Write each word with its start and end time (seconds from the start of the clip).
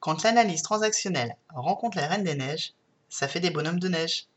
Quand 0.00 0.22
l'analyse 0.22 0.62
transactionnelle 0.62 1.36
rencontre 1.50 1.98
la 1.98 2.06
Reine 2.06 2.24
des 2.24 2.34
Neiges, 2.34 2.72
ça 3.10 3.28
fait 3.28 3.38
des 3.38 3.50
bonhommes 3.50 3.78
de 3.78 3.88
neige. 3.88 4.28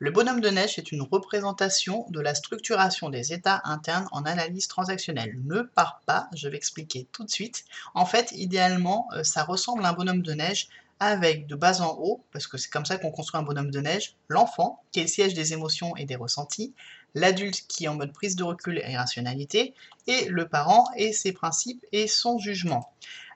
Le 0.00 0.10
bonhomme 0.10 0.40
de 0.40 0.48
neige 0.48 0.80
est 0.80 0.90
une 0.90 1.02
représentation 1.02 2.06
de 2.10 2.18
la 2.18 2.34
structuration 2.34 3.08
des 3.08 3.32
états 3.32 3.60
internes 3.62 4.08
en 4.10 4.24
analyse 4.24 4.66
transactionnelle. 4.66 5.38
Ne 5.44 5.62
pars 5.62 6.00
pas, 6.06 6.28
je 6.34 6.48
vais 6.48 6.56
expliquer 6.56 7.06
tout 7.12 7.22
de 7.22 7.30
suite. 7.30 7.64
En 7.94 8.04
fait, 8.04 8.32
idéalement, 8.32 9.08
euh, 9.12 9.22
ça 9.22 9.44
ressemble 9.44 9.84
à 9.84 9.90
un 9.90 9.92
bonhomme 9.92 10.22
de 10.22 10.32
neige 10.32 10.68
avec 10.98 11.46
de 11.46 11.54
bas 11.54 11.82
en 11.82 11.96
haut, 12.00 12.24
parce 12.32 12.48
que 12.48 12.58
c'est 12.58 12.70
comme 12.70 12.84
ça 12.84 12.96
qu'on 12.96 13.12
construit 13.12 13.40
un 13.40 13.44
bonhomme 13.44 13.70
de 13.70 13.80
neige, 13.80 14.16
l'enfant, 14.28 14.82
qui 14.90 14.98
est 14.98 15.04
le 15.04 15.08
siège 15.08 15.34
des 15.34 15.52
émotions 15.52 15.94
et 15.96 16.04
des 16.04 16.16
ressentis, 16.16 16.74
l'adulte 17.14 17.66
qui 17.68 17.84
est 17.84 17.88
en 17.88 17.94
mode 17.94 18.12
prise 18.12 18.34
de 18.34 18.42
recul 18.42 18.78
et 18.84 18.96
rationalité, 18.96 19.72
et 20.08 20.24
le 20.24 20.48
parent 20.48 20.90
et 20.96 21.12
ses 21.12 21.32
principes 21.32 21.84
et 21.92 22.08
son 22.08 22.38
jugement. 22.38 22.92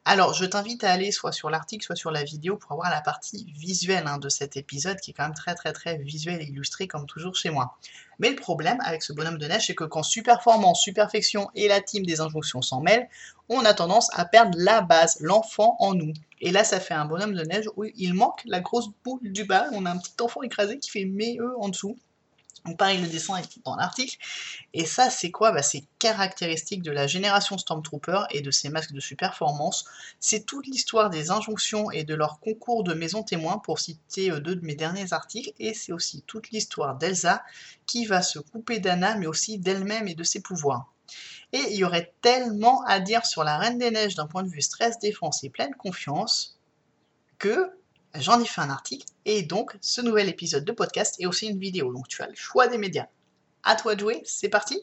Alors, 0.06 0.32
je 0.32 0.46
t'invite 0.46 0.82
à 0.82 0.92
aller 0.92 1.12
soit 1.12 1.30
sur 1.30 1.50
l'article, 1.50 1.84
soit 1.84 1.94
sur 1.94 2.10
la 2.10 2.24
vidéo 2.24 2.56
pour 2.56 2.72
avoir 2.72 2.90
la 2.90 3.02
partie 3.02 3.46
visuelle 3.54 4.06
hein, 4.06 4.16
de 4.16 4.30
cet 4.30 4.56
épisode 4.56 4.98
qui 4.98 5.10
est 5.10 5.14
quand 5.14 5.24
même 5.24 5.34
très 5.34 5.54
très 5.54 5.74
très 5.74 5.98
visuel 5.98 6.40
et 6.40 6.46
illustré 6.46 6.88
comme 6.88 7.06
toujours 7.06 7.36
chez 7.36 7.50
moi. 7.50 7.76
Mais 8.18 8.30
le 8.30 8.36
problème 8.36 8.78
avec 8.82 9.02
ce 9.02 9.12
bonhomme 9.12 9.36
de 9.36 9.46
neige, 9.46 9.66
c'est 9.66 9.74
que 9.74 9.84
quand 9.84 10.02
Superformance, 10.02 10.80
Superfection 10.80 11.50
et 11.54 11.68
la 11.68 11.82
team 11.82 12.06
des 12.06 12.22
injonctions 12.22 12.62
s'en 12.62 12.80
mêlent, 12.80 13.08
on 13.50 13.64
a 13.64 13.74
tendance 13.74 14.08
à 14.14 14.24
perdre 14.24 14.56
la 14.58 14.80
base, 14.80 15.18
l'enfant 15.20 15.76
en 15.80 15.92
nous. 15.92 16.14
Et 16.40 16.50
là, 16.50 16.64
ça 16.64 16.80
fait 16.80 16.94
un 16.94 17.04
bonhomme 17.04 17.34
de 17.34 17.42
neige 17.42 17.68
où 17.76 17.84
il 17.84 18.14
manque 18.14 18.40
la 18.46 18.60
grosse 18.60 18.88
boule 19.04 19.20
du 19.30 19.44
bas. 19.44 19.66
On 19.72 19.84
a 19.84 19.90
un 19.90 19.98
petit 19.98 20.14
enfant 20.22 20.42
écrasé 20.42 20.78
qui 20.78 20.90
fait 20.90 21.04
mais 21.04 21.36
eux 21.38 21.54
en 21.58 21.68
dessous. 21.68 21.98
Donc 22.66 22.76
pareil, 22.76 23.00
le 23.00 23.08
dessin 23.08 23.40
dans 23.64 23.76
l'article. 23.76 24.16
Et 24.74 24.84
ça, 24.84 25.08
c'est 25.08 25.30
quoi? 25.30 25.52
Bah, 25.52 25.62
C'est 25.62 25.84
caractéristique 25.98 26.82
de 26.82 26.90
la 26.90 27.06
génération 27.06 27.56
Stormtrooper 27.56 28.24
et 28.30 28.42
de 28.42 28.50
ses 28.50 28.68
masques 28.68 28.92
de 28.92 29.00
performance. 29.14 29.86
C'est 30.20 30.44
toute 30.44 30.66
l'histoire 30.66 31.10
des 31.10 31.30
injonctions 31.30 31.90
et 31.90 32.04
de 32.04 32.14
leur 32.14 32.38
concours 32.40 32.84
de 32.84 32.94
maison 32.94 33.22
témoins, 33.22 33.58
pour 33.58 33.78
citer 33.78 34.30
euh, 34.30 34.40
deux 34.40 34.56
de 34.56 34.64
mes 34.64 34.74
derniers 34.74 35.12
articles. 35.12 35.52
Et 35.58 35.74
c'est 35.74 35.92
aussi 35.92 36.22
toute 36.26 36.50
l'histoire 36.50 36.96
d'Elsa, 36.96 37.42
qui 37.86 38.04
va 38.04 38.22
se 38.22 38.38
couper 38.38 38.78
d'Anna, 38.78 39.16
mais 39.16 39.26
aussi 39.26 39.58
d'elle-même 39.58 40.06
et 40.06 40.14
de 40.14 40.22
ses 40.22 40.40
pouvoirs. 40.40 40.92
Et 41.52 41.62
il 41.70 41.76
y 41.76 41.84
aurait 41.84 42.12
tellement 42.20 42.84
à 42.84 43.00
dire 43.00 43.26
sur 43.26 43.42
la 43.42 43.58
Reine 43.58 43.78
des 43.78 43.90
Neiges 43.90 44.14
d'un 44.14 44.26
point 44.26 44.42
de 44.42 44.48
vue 44.48 44.62
stress, 44.62 44.98
défense 44.98 45.42
et 45.42 45.50
pleine 45.50 45.74
confiance, 45.74 46.58
que 47.38 47.72
j'en 48.14 48.40
ai 48.40 48.44
fait 48.44 48.60
un 48.60 48.70
article 48.70 49.06
et 49.24 49.42
donc 49.42 49.76
ce 49.80 50.00
nouvel 50.00 50.28
épisode 50.28 50.64
de 50.64 50.72
podcast 50.72 51.16
est 51.18 51.26
aussi 51.26 51.46
une 51.46 51.58
vidéo. 51.58 51.92
Donc 51.92 52.08
tu 52.08 52.22
as 52.22 52.28
le 52.28 52.34
choix 52.34 52.68
des 52.68 52.78
médias. 52.78 53.06
À 53.62 53.76
toi 53.76 53.94
de 53.94 54.00
jouer, 54.00 54.22
c'est 54.24 54.48
parti 54.48 54.80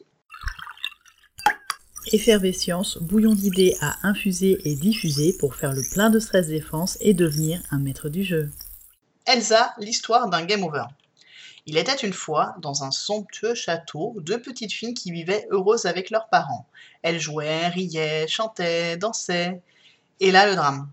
Effervescience, 2.10 2.98
bouillon 2.98 3.34
d'idées 3.34 3.76
à 3.80 4.06
infuser 4.06 4.58
et 4.64 4.74
diffuser 4.76 5.36
pour 5.38 5.54
faire 5.54 5.72
le 5.72 5.82
plein 5.92 6.08
de 6.08 6.18
stress 6.18 6.46
défense 6.46 6.96
et 7.00 7.12
devenir 7.12 7.60
un 7.70 7.78
maître 7.78 8.08
du 8.08 8.24
jeu. 8.24 8.50
Elsa, 9.26 9.74
l'histoire 9.78 10.30
d'un 10.30 10.44
game 10.44 10.64
over. 10.64 10.84
Il 11.66 11.76
était 11.76 11.92
une 11.96 12.14
fois, 12.14 12.54
dans 12.62 12.82
un 12.82 12.90
somptueux 12.90 13.54
château, 13.54 14.16
deux 14.20 14.40
petites 14.40 14.72
filles 14.72 14.94
qui 14.94 15.12
vivaient 15.12 15.46
heureuses 15.50 15.84
avec 15.84 16.08
leurs 16.08 16.30
parents. 16.30 16.66
Elles 17.02 17.20
jouaient, 17.20 17.68
riaient, 17.68 18.26
chantaient, 18.26 18.96
dansaient. 18.96 19.60
Et 20.20 20.30
là, 20.30 20.48
le 20.48 20.56
drame. 20.56 20.90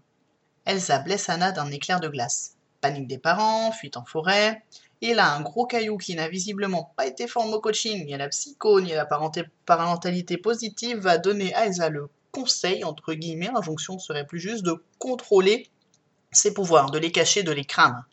Elsa 0.65 0.97
blesse 0.99 1.29
Anna 1.29 1.51
d'un 1.51 1.69
éclair 1.71 1.99
de 1.99 2.07
glace. 2.07 2.55
Panique 2.81 3.07
des 3.07 3.19
parents, 3.19 3.71
fuite 3.71 3.97
en 3.97 4.05
forêt. 4.05 4.63
Et 5.01 5.13
là, 5.13 5.31
un 5.33 5.41
gros 5.41 5.67
caillou 5.67 5.97
qui 5.97 6.15
n'a 6.15 6.27
visiblement 6.27 6.91
pas 6.95 7.05
été 7.05 7.27
formé 7.27 7.53
au 7.53 7.59
coaching, 7.59 8.05
ni 8.05 8.15
à 8.15 8.17
la 8.17 8.29
psycho, 8.29 8.81
ni 8.81 8.91
à 8.93 8.95
la 8.95 9.07
parentalité 9.65 10.37
positive, 10.37 10.97
va 10.97 11.19
donner 11.19 11.53
à 11.53 11.67
Elsa 11.67 11.89
le 11.89 12.09
conseil, 12.31 12.83
entre 12.83 13.13
guillemets, 13.13 13.51
l'injonction 13.53 13.99
serait 13.99 14.25
plus 14.25 14.39
juste, 14.39 14.63
de 14.63 14.83
contrôler 14.97 15.69
ses 16.31 16.53
pouvoirs, 16.53 16.89
de 16.89 16.97
les 16.97 17.11
cacher, 17.11 17.43
de 17.43 17.51
les 17.51 17.65
craindre. 17.65 18.03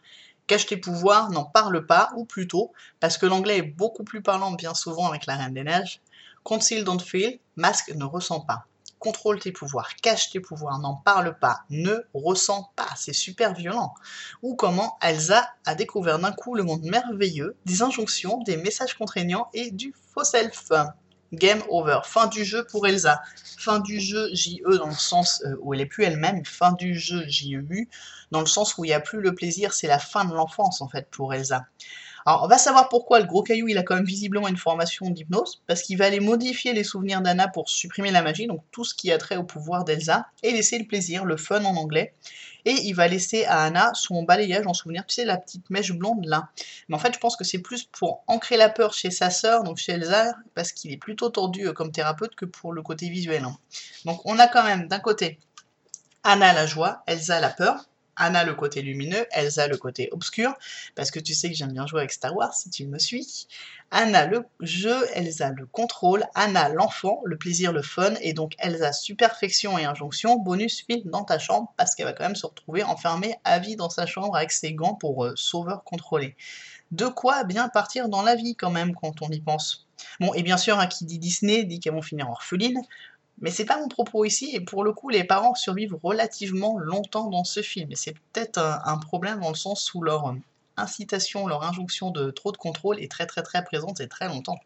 Cache 0.46 0.66
tes 0.66 0.76
pouvoirs, 0.76 1.30
n'en 1.30 1.44
parle 1.44 1.86
pas, 1.86 2.10
ou 2.16 2.24
plutôt, 2.24 2.72
parce 3.00 3.16
que 3.16 3.26
l'anglais 3.26 3.58
est 3.58 3.62
beaucoup 3.62 4.04
plus 4.04 4.22
parlant 4.22 4.52
bien 4.52 4.74
souvent 4.74 5.08
avec 5.08 5.26
la 5.26 5.36
Reine 5.36 5.54
des 5.54 5.64
Neiges, 5.64 6.00
conceal 6.44 6.84
don't 6.84 7.00
feel, 7.00 7.38
masque 7.56 7.92
ne 7.94 8.04
ressent 8.04 8.40
pas 8.40 8.66
contrôle 9.02 9.40
tes 9.40 9.50
pouvoirs, 9.50 9.96
cache 9.96 10.30
tes 10.30 10.38
pouvoirs, 10.38 10.78
n'en 10.78 10.94
parle 10.94 11.36
pas, 11.38 11.62
ne 11.70 12.04
ressens 12.14 12.70
pas, 12.76 12.88
c'est 12.96 13.12
super 13.12 13.52
violent. 13.52 13.94
Ou 14.42 14.54
comment 14.54 14.96
Elsa 15.02 15.50
a 15.66 15.74
découvert 15.74 16.20
d'un 16.20 16.30
coup 16.30 16.54
le 16.54 16.62
monde 16.62 16.84
merveilleux, 16.84 17.56
des 17.66 17.82
injonctions, 17.82 18.38
des 18.44 18.56
messages 18.56 18.94
contraignants 18.94 19.48
et 19.54 19.72
du 19.72 19.92
faux 20.14 20.24
self. 20.24 20.70
Game 21.32 21.62
over. 21.70 22.00
Fin 22.04 22.26
du 22.26 22.44
jeu 22.44 22.64
pour 22.70 22.86
Elsa. 22.86 23.22
Fin 23.58 23.80
du 23.80 23.98
jeu 23.98 24.28
JE 24.34 24.76
dans 24.76 24.88
le 24.88 24.92
sens 24.92 25.42
euh, 25.46 25.56
où 25.62 25.72
elle 25.72 25.80
est 25.80 25.86
plus 25.86 26.04
elle-même. 26.04 26.44
Fin 26.44 26.72
du 26.72 26.94
jeu 26.94 27.24
JEU 27.26 27.88
dans 28.32 28.40
le 28.40 28.46
sens 28.46 28.76
où 28.76 28.84
il 28.84 28.88
n'y 28.88 28.94
a 28.94 29.00
plus 29.00 29.22
le 29.22 29.34
plaisir. 29.34 29.72
C'est 29.72 29.86
la 29.86 29.98
fin 29.98 30.26
de 30.26 30.34
l'enfance 30.34 30.82
en 30.82 30.88
fait 30.88 31.08
pour 31.10 31.32
Elsa. 31.32 31.64
Alors, 32.24 32.44
on 32.44 32.48
va 32.48 32.58
savoir 32.58 32.88
pourquoi 32.88 33.20
le 33.20 33.26
gros 33.26 33.42
caillou, 33.42 33.68
il 33.68 33.78
a 33.78 33.82
quand 33.82 33.96
même 33.96 34.04
visiblement 34.04 34.48
une 34.48 34.56
formation 34.56 35.10
d'hypnose, 35.10 35.62
parce 35.66 35.82
qu'il 35.82 35.98
va 35.98 36.06
aller 36.06 36.20
modifier 36.20 36.72
les 36.72 36.84
souvenirs 36.84 37.20
d'Anna 37.20 37.48
pour 37.48 37.68
supprimer 37.68 38.10
la 38.10 38.22
magie, 38.22 38.46
donc 38.46 38.62
tout 38.70 38.84
ce 38.84 38.94
qui 38.94 39.10
a 39.10 39.18
trait 39.18 39.36
au 39.36 39.44
pouvoir 39.44 39.84
d'Elsa, 39.84 40.26
et 40.42 40.52
laisser 40.52 40.78
le 40.78 40.86
plaisir, 40.86 41.24
le 41.24 41.36
fun 41.36 41.64
en 41.64 41.76
anglais. 41.76 42.14
Et 42.64 42.74
il 42.84 42.92
va 42.92 43.08
laisser 43.08 43.44
à 43.44 43.64
Anna 43.64 43.90
son 43.94 44.22
balayage 44.22 44.66
en 44.66 44.74
souvenir, 44.74 45.04
tu 45.06 45.16
sais, 45.16 45.24
la 45.24 45.36
petite 45.36 45.68
mèche 45.68 45.92
blonde 45.92 46.24
là. 46.26 46.48
Mais 46.88 46.94
en 46.94 46.98
fait, 46.98 47.12
je 47.12 47.18
pense 47.18 47.34
que 47.34 47.42
c'est 47.42 47.58
plus 47.58 47.84
pour 47.84 48.22
ancrer 48.28 48.56
la 48.56 48.68
peur 48.68 48.94
chez 48.94 49.10
sa 49.10 49.30
sœur, 49.30 49.64
donc 49.64 49.78
chez 49.78 49.92
Elsa, 49.92 50.32
parce 50.54 50.70
qu'il 50.70 50.92
est 50.92 50.96
plutôt 50.96 51.28
tordu 51.28 51.66
euh, 51.66 51.72
comme 51.72 51.90
thérapeute 51.90 52.36
que 52.36 52.44
pour 52.44 52.72
le 52.72 52.82
côté 52.82 53.08
visuel. 53.08 53.44
Hein. 53.44 53.56
Donc 54.04 54.20
on 54.24 54.38
a 54.38 54.46
quand 54.46 54.62
même 54.62 54.86
d'un 54.86 55.00
côté 55.00 55.40
Anna 56.22 56.52
la 56.52 56.66
joie, 56.66 57.02
Elsa 57.06 57.40
la 57.40 57.50
peur, 57.50 57.88
Anna 58.16 58.44
le 58.44 58.54
côté 58.54 58.82
lumineux, 58.82 59.26
Elsa 59.32 59.68
le 59.68 59.76
côté 59.76 60.08
obscur, 60.12 60.54
parce 60.94 61.10
que 61.10 61.18
tu 61.18 61.34
sais 61.34 61.48
que 61.50 61.56
j'aime 61.56 61.72
bien 61.72 61.86
jouer 61.86 62.00
avec 62.00 62.12
Star 62.12 62.34
Wars 62.36 62.54
si 62.54 62.70
tu 62.70 62.86
me 62.86 62.98
suis. 62.98 63.46
Anna 63.90 64.26
le 64.26 64.44
jeu, 64.60 65.06
Elsa 65.14 65.50
le 65.50 65.66
contrôle, 65.66 66.24
Anna 66.34 66.68
l'enfant, 66.68 67.20
le 67.24 67.36
plaisir, 67.36 67.72
le 67.72 67.82
fun, 67.82 68.14
et 68.20 68.32
donc 68.32 68.54
Elsa 68.58 68.92
superfection 68.92 69.78
et 69.78 69.84
injonction, 69.84 70.36
bonus 70.36 70.84
fil 70.86 71.02
dans 71.04 71.24
ta 71.24 71.38
chambre, 71.38 71.72
parce 71.76 71.94
qu'elle 71.94 72.06
va 72.06 72.12
quand 72.12 72.24
même 72.24 72.36
se 72.36 72.46
retrouver 72.46 72.82
enfermée 72.82 73.36
à 73.44 73.58
vie 73.58 73.76
dans 73.76 73.90
sa 73.90 74.06
chambre 74.06 74.36
avec 74.36 74.52
ses 74.52 74.74
gants 74.74 74.94
pour 74.94 75.24
euh, 75.24 75.32
sauveur 75.36 75.84
contrôlé. 75.84 76.36
De 76.90 77.06
quoi 77.06 77.44
bien 77.44 77.68
partir 77.68 78.08
dans 78.08 78.22
la 78.22 78.34
vie 78.34 78.54
quand 78.54 78.70
même 78.70 78.94
quand 78.94 79.22
on 79.22 79.28
y 79.28 79.40
pense. 79.40 79.86
Bon, 80.20 80.34
et 80.34 80.42
bien 80.42 80.56
sûr, 80.56 80.78
hein, 80.78 80.86
qui 80.86 81.04
dit 81.04 81.18
Disney 81.18 81.64
dit 81.64 81.80
qu'elles 81.80 81.94
vont 81.94 82.02
finir 82.02 82.28
orphelines, 82.28 82.80
mais 83.42 83.50
c'est 83.50 83.64
pas 83.64 83.78
mon 83.78 83.88
propos 83.88 84.24
ici, 84.24 84.50
et 84.54 84.60
pour 84.60 84.84
le 84.84 84.92
coup, 84.92 85.08
les 85.08 85.24
parents 85.24 85.54
survivent 85.54 85.96
relativement 86.02 86.78
longtemps 86.78 87.28
dans 87.28 87.44
ce 87.44 87.60
film. 87.60 87.90
C'est 87.94 88.14
peut-être 88.14 88.58
un, 88.58 88.98
problème 88.98 89.40
dans 89.40 89.50
le 89.50 89.56
sens 89.56 89.92
où 89.94 90.02
leur 90.02 90.34
incitation, 90.76 91.48
leur 91.48 91.64
injonction 91.64 92.10
de 92.10 92.30
trop 92.30 92.52
de 92.52 92.56
contrôle 92.56 93.00
est 93.00 93.10
très 93.10 93.26
très 93.26 93.42
très 93.42 93.64
présente 93.64 94.00
et 94.00 94.08
très 94.08 94.28
longtemps. 94.28 94.60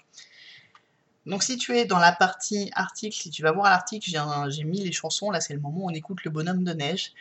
Donc 1.25 1.43
si 1.43 1.57
tu 1.57 1.77
es 1.77 1.87
dans 1.87 1.99
la 1.99 2.13
partie 2.13 2.71
article, 2.75 3.17
si 3.17 3.31
tu 3.31 3.43
vas 3.43 3.51
voir 3.51 3.71
l'article, 3.71 4.11
j'ai 4.49 4.65
mis 4.65 4.85
les 4.85 4.93
chansons, 4.93 5.31
là 5.31 5.41
c'est 5.41 5.55
le 5.55 5.61
moment 5.61 5.87
où 5.87 5.91
on 5.91 5.95
écoute 5.95 6.23
le 6.25 6.31
bonhomme 6.31 6.63
de 6.63 6.73
neige. 6.73 7.13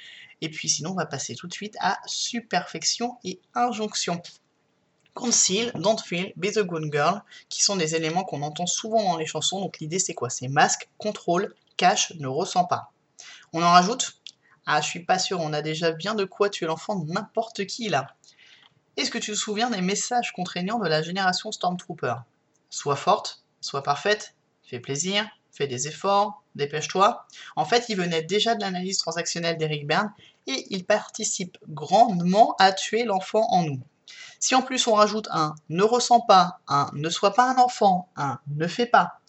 Et 0.42 0.50
puis 0.50 0.68
sinon, 0.68 0.92
on 0.92 0.96
va 0.96 1.06
passer 1.06 1.36
tout 1.36 1.48
de 1.48 1.54
suite 1.54 1.78
à 1.80 1.98
superfection 2.06 3.18
et 3.24 3.40
injonction. 3.56 4.22
Conceal, 5.16 5.72
Don't 5.76 5.98
Feel, 5.98 6.34
Be 6.36 6.52
the 6.52 6.60
Good 6.60 6.92
Girl, 6.92 7.24
qui 7.50 7.64
sont 7.64 7.78
des 7.78 7.96
éléments 7.96 8.26
qu'on 8.26 8.42
entend 8.42 8.68
souvent 8.68 9.02
dans 9.02 9.18
les 9.18 9.26
chansons. 9.26 9.62
Donc 9.62 9.80
l'idée 9.80 9.98
c'est 9.98 10.14
quoi? 10.14 10.30
C'est 10.30 10.50
masque, 10.50 10.90
contrôle, 10.98 11.56
cache, 11.78 12.14
ne 12.20 12.28
ressent 12.28 12.66
pas. 12.66 12.92
On 13.54 13.64
en 13.64 13.72
rajoute? 13.72 14.22
Ah, 14.66 14.82
je 14.82 14.88
suis 14.88 15.06
pas 15.06 15.18
sûr, 15.18 15.40
on 15.40 15.54
a 15.54 15.62
déjà 15.62 15.92
bien 15.92 16.16
de 16.16 16.26
quoi 16.26 16.50
tuer 16.50 16.66
l'enfant 16.66 16.96
de 16.96 17.12
n'importe 17.12 17.66
qui 17.66 17.88
là. 17.88 18.08
Est-ce 18.98 19.10
que 19.10 19.18
tu 19.18 19.32
te 19.32 19.38
souviens 19.38 19.70
des 19.70 19.82
messages 19.82 20.34
contraignants 20.34 20.80
de 20.80 20.88
la 20.88 21.02
génération 21.02 21.52
Stormtrooper? 21.52 22.16
Sois 22.70 22.96
forte, 22.98 23.44
sois 23.62 23.84
parfaite, 23.84 24.36
fais 24.64 24.80
plaisir, 24.80 25.26
fais 25.52 25.68
des 25.68 25.88
efforts, 25.88 26.44
dépêche-toi. 26.56 27.26
En 27.56 27.64
fait, 27.64 27.86
il 27.88 27.96
venait 27.96 28.24
déjà 28.24 28.56
de 28.56 28.62
l'analyse 28.62 28.98
transactionnelle 28.98 29.58
d'Eric 29.58 29.88
Berne 29.88 30.14
et 30.48 30.66
il 30.72 30.84
participe 30.84 31.58
grandement 31.70 32.56
à 32.60 32.74
tuer 32.74 33.06
l'enfant 33.06 33.48
en 33.50 33.64
nous. 33.64 33.82
Si 34.40 34.56
en 34.56 34.62
plus 34.62 34.86
on 34.88 34.94
rajoute 34.94 35.28
un 35.32 35.56
ne 35.70 35.84
ressent 35.84 36.22
pas, 36.22 36.60
un 36.68 36.90
ne 36.94 37.10
sois 37.10 37.34
pas 37.34 37.50
un 37.50 37.58
enfant, 37.58 38.10
un 38.16 38.40
ne 38.48 38.68
fais 38.68 38.86
pas, 38.86 39.20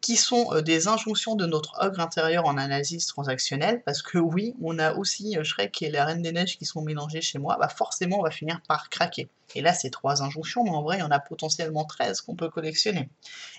qui 0.00 0.16
sont 0.16 0.52
euh, 0.52 0.62
des 0.62 0.88
injonctions 0.88 1.34
de 1.34 1.46
notre 1.46 1.78
ogre 1.84 2.00
intérieur 2.00 2.46
en 2.46 2.56
analyse 2.56 3.06
transactionnelle, 3.06 3.82
parce 3.84 4.02
que 4.02 4.18
oui, 4.18 4.54
on 4.62 4.78
a 4.78 4.94
aussi 4.94 5.36
euh, 5.36 5.44
Shrek 5.44 5.82
et 5.82 5.90
la 5.90 6.04
Reine 6.04 6.22
des 6.22 6.32
Neiges 6.32 6.58
qui 6.58 6.64
sont 6.64 6.82
mélangés 6.82 7.20
chez 7.20 7.38
moi, 7.38 7.56
bah 7.60 7.68
forcément 7.68 8.20
on 8.20 8.22
va 8.22 8.30
finir 8.30 8.60
par 8.66 8.88
craquer. 8.88 9.28
Et 9.54 9.60
là 9.60 9.72
c'est 9.74 9.90
trois 9.90 10.22
injonctions, 10.22 10.64
mais 10.64 10.70
en 10.70 10.82
vrai 10.82 10.98
il 10.98 11.00
y 11.00 11.04
en 11.04 11.10
a 11.10 11.20
potentiellement 11.20 11.84
13 11.84 12.22
qu'on 12.22 12.34
peut 12.34 12.48
collectionner. 12.48 13.08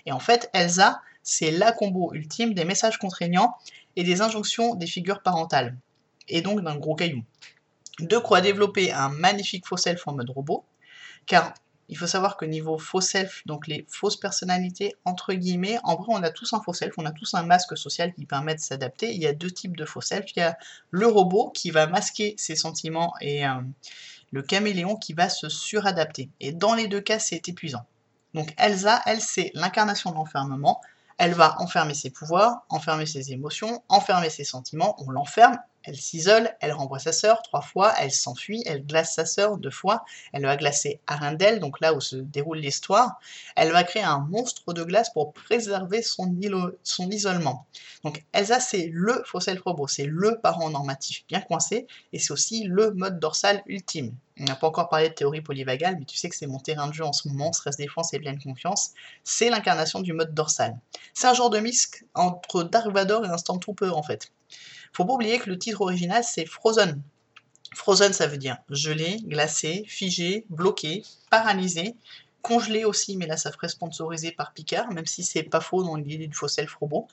Et 0.06 0.12
en 0.12 0.20
fait, 0.20 0.50
Elsa, 0.52 1.00
c'est 1.22 1.52
la 1.52 1.72
combo 1.72 2.12
ultime 2.12 2.54
des 2.54 2.64
messages 2.64 2.98
contraignants 2.98 3.54
et 3.94 4.02
des 4.02 4.20
injonctions 4.20 4.74
des 4.74 4.86
figures 4.86 5.22
parentales, 5.22 5.76
et 6.28 6.42
donc 6.42 6.60
d'un 6.62 6.76
gros 6.76 6.96
caillou. 6.96 7.22
De 7.98 8.18
quoi 8.18 8.40
développer 8.40 8.92
un 8.92 9.10
magnifique 9.10 9.66
faux 9.66 9.76
self 9.76 10.06
en 10.08 10.14
mode 10.14 10.30
robot, 10.30 10.64
car 11.26 11.54
il 11.88 11.98
faut 11.98 12.06
savoir 12.06 12.38
que 12.38 12.46
niveau 12.46 12.78
faux 12.78 13.02
self, 13.02 13.42
donc 13.46 13.66
les 13.66 13.84
fausses 13.86 14.16
personnalités, 14.16 14.96
entre 15.04 15.34
guillemets, 15.34 15.78
en 15.84 15.96
vrai, 15.96 16.06
on 16.08 16.22
a 16.22 16.30
tous 16.30 16.54
un 16.54 16.62
faux 16.62 16.72
self, 16.72 16.94
on 16.96 17.04
a 17.04 17.12
tous 17.12 17.34
un 17.34 17.42
masque 17.42 17.76
social 17.76 18.14
qui 18.14 18.24
permet 18.24 18.54
de 18.54 18.60
s'adapter. 18.60 19.12
Il 19.12 19.20
y 19.20 19.26
a 19.26 19.34
deux 19.34 19.50
types 19.50 19.76
de 19.76 19.84
faux 19.84 20.00
self. 20.00 20.24
Il 20.34 20.40
y 20.40 20.42
a 20.42 20.56
le 20.90 21.06
robot 21.06 21.50
qui 21.50 21.70
va 21.70 21.86
masquer 21.86 22.34
ses 22.38 22.56
sentiments 22.56 23.12
et 23.20 23.46
euh, 23.46 23.60
le 24.30 24.42
caméléon 24.42 24.96
qui 24.96 25.12
va 25.12 25.28
se 25.28 25.50
suradapter. 25.50 26.30
Et 26.40 26.52
dans 26.52 26.74
les 26.74 26.88
deux 26.88 27.02
cas, 27.02 27.18
c'est 27.18 27.46
épuisant. 27.48 27.84
Donc 28.32 28.54
Elsa, 28.56 29.02
elle, 29.04 29.20
c'est 29.20 29.50
l'incarnation 29.52 30.10
de 30.10 30.14
l'enfermement. 30.14 30.80
Elle 31.18 31.34
va 31.34 31.60
enfermer 31.60 31.94
ses 31.94 32.08
pouvoirs, 32.08 32.64
enfermer 32.70 33.04
ses 33.04 33.32
émotions, 33.32 33.82
enfermer 33.90 34.30
ses 34.30 34.44
sentiments. 34.44 34.96
On 35.06 35.10
l'enferme, 35.10 35.58
elle 35.84 35.96
s'isole, 35.96 36.54
elle 36.60 36.72
renvoie 36.72 36.98
sa 36.98 37.12
sœur 37.12 37.42
trois 37.42 37.60
fois, 37.60 37.92
elle 37.98 38.10
s'enfuit, 38.10 38.62
elle 38.66 38.84
glace 38.84 39.14
sa 39.14 39.26
sœur 39.26 39.56
deux 39.58 39.70
fois, 39.70 40.04
elle 40.32 40.42
va 40.42 40.56
glacer 40.56 41.00
Arendelle, 41.06 41.60
donc 41.60 41.80
là 41.80 41.94
où 41.94 42.00
se 42.00 42.16
déroule 42.16 42.58
l'histoire. 42.58 43.18
Elle 43.56 43.72
va 43.72 43.84
créer 43.84 44.02
un 44.02 44.20
monstre 44.20 44.72
de 44.72 44.84
glace 44.84 45.10
pour 45.10 45.32
préserver 45.32 46.02
son, 46.02 46.34
son 46.82 47.10
isolement. 47.10 47.66
Donc 48.04 48.24
Elsa, 48.32 48.60
c'est 48.60 48.90
le 48.92 49.22
faux 49.24 49.40
self-robot, 49.40 49.88
c'est 49.88 50.06
le 50.06 50.38
parent 50.40 50.70
normatif 50.70 51.24
bien 51.28 51.40
coincé, 51.40 51.86
et 52.12 52.18
c'est 52.18 52.32
aussi 52.32 52.64
le 52.64 52.92
mode 52.92 53.18
dorsal 53.18 53.62
ultime. 53.66 54.14
On 54.40 54.44
n'a 54.44 54.56
pas 54.56 54.66
encore 54.66 54.88
parlé 54.88 55.10
de 55.10 55.14
théorie 55.14 55.42
polyvagale, 55.42 55.96
mais 55.98 56.04
tu 56.04 56.16
sais 56.16 56.28
que 56.28 56.36
c'est 56.36 56.46
mon 56.46 56.58
terrain 56.58 56.88
de 56.88 56.94
jeu 56.94 57.04
en 57.04 57.12
ce 57.12 57.28
moment, 57.28 57.52
stress 57.52 57.76
défense 57.76 58.14
et 58.14 58.18
pleine 58.18 58.40
confiance. 58.42 58.92
C'est 59.24 59.50
l'incarnation 59.50 60.00
du 60.00 60.12
mode 60.14 60.34
dorsal. 60.34 60.78
C'est 61.14 61.26
un 61.26 61.34
genre 61.34 61.50
de 61.50 61.58
mix 61.58 61.90
entre 62.14 62.62
Dark 62.64 62.88
Vador 62.88 63.24
et 63.24 63.28
un 63.28 63.36
Stormtrooper 63.36 63.90
en 63.90 64.02
fait. 64.02 64.32
Faut 64.92 65.04
pas 65.04 65.14
oublier 65.14 65.38
que 65.38 65.48
le 65.48 65.58
titre 65.58 65.80
original 65.80 66.22
c'est 66.24 66.46
Frozen. 66.46 67.02
Frozen 67.74 68.12
ça 68.12 68.26
veut 68.26 68.38
dire 68.38 68.58
gelé, 68.68 69.16
glacé, 69.24 69.84
figé, 69.86 70.44
bloqué, 70.50 71.02
paralysé, 71.30 71.94
congelé 72.42 72.84
aussi, 72.84 73.16
mais 73.16 73.26
là 73.26 73.36
ça 73.36 73.52
ferait 73.52 73.68
sponsoriser 73.68 74.32
par 74.32 74.52
Picard, 74.52 74.90
même 74.92 75.06
si 75.06 75.22
c'est 75.22 75.44
pas 75.44 75.60
faux 75.60 75.82
dans 75.82 75.94
l'idée 75.96 76.26
du 76.26 76.34
faux 76.34 76.48
self-robot. 76.48 77.06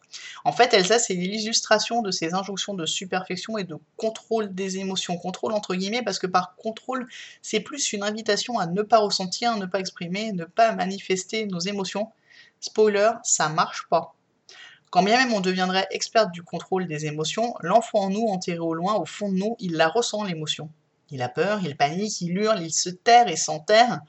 En 0.43 0.51
fait, 0.51 0.73
Elsa, 0.73 0.99
c'est 0.99 1.13
l'illustration 1.13 2.01
de 2.01 2.11
ces 2.11 2.33
injonctions 2.33 2.73
de 2.73 2.85
superfection 2.85 3.57
et 3.57 3.63
de 3.63 3.77
contrôle 3.95 4.53
des 4.53 4.79
émotions. 4.79 5.17
Contrôle 5.17 5.53
entre 5.53 5.75
guillemets, 5.75 6.03
parce 6.03 6.19
que 6.19 6.27
par 6.27 6.55
contrôle, 6.55 7.07
c'est 7.41 7.59
plus 7.61 7.93
une 7.93 8.03
invitation 8.03 8.59
à 8.59 8.65
ne 8.65 8.81
pas 8.81 8.97
ressentir, 8.97 9.55
ne 9.55 9.67
pas 9.67 9.79
exprimer, 9.79 10.33
ne 10.33 10.45
pas 10.45 10.73
manifester 10.73 11.45
nos 11.45 11.59
émotions. 11.59 12.11
Spoiler, 12.59 13.11
ça 13.23 13.47
marche 13.47 13.87
pas. 13.89 14.15
Quand 14.89 15.03
bien 15.03 15.17
même 15.17 15.33
on 15.33 15.41
deviendrait 15.41 15.87
expert 15.91 16.29
du 16.29 16.41
contrôle 16.41 16.87
des 16.87 17.05
émotions, 17.05 17.53
l'enfant 17.61 18.05
en 18.05 18.09
nous, 18.09 18.25
enterré 18.27 18.59
au 18.59 18.73
loin, 18.73 18.95
au 18.95 19.05
fond 19.05 19.31
de 19.31 19.37
nous, 19.37 19.55
il 19.59 19.73
la 19.73 19.87
ressent 19.87 20.23
l'émotion. 20.23 20.69
Il 21.11 21.21
a 21.21 21.29
peur, 21.29 21.59
il 21.63 21.75
panique, 21.75 22.21
il 22.21 22.37
hurle, 22.37 22.61
il 22.61 22.73
se 22.73 22.89
terre 22.89 23.27
et 23.27 23.35
s'enterre. 23.35 24.01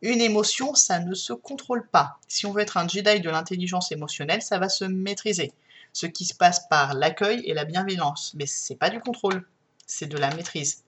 Une 0.00 0.20
émotion, 0.20 0.74
ça 0.74 1.00
ne 1.00 1.14
se 1.14 1.32
contrôle 1.32 1.88
pas. 1.88 2.18
Si 2.28 2.46
on 2.46 2.52
veut 2.52 2.62
être 2.62 2.76
un 2.76 2.86
Jedi 2.86 3.20
de 3.20 3.30
l'intelligence 3.30 3.90
émotionnelle, 3.90 4.42
ça 4.42 4.58
va 4.58 4.68
se 4.68 4.84
maîtriser. 4.84 5.52
Ce 5.92 6.06
qui 6.06 6.24
se 6.24 6.34
passe 6.34 6.68
par 6.68 6.94
l'accueil 6.94 7.42
et 7.44 7.54
la 7.54 7.64
bienveillance. 7.64 8.32
Mais 8.36 8.46
c'est 8.46 8.76
pas 8.76 8.90
du 8.90 9.00
contrôle, 9.00 9.44
c'est 9.86 10.06
de 10.06 10.18
la 10.18 10.34
maîtrise. 10.34 10.84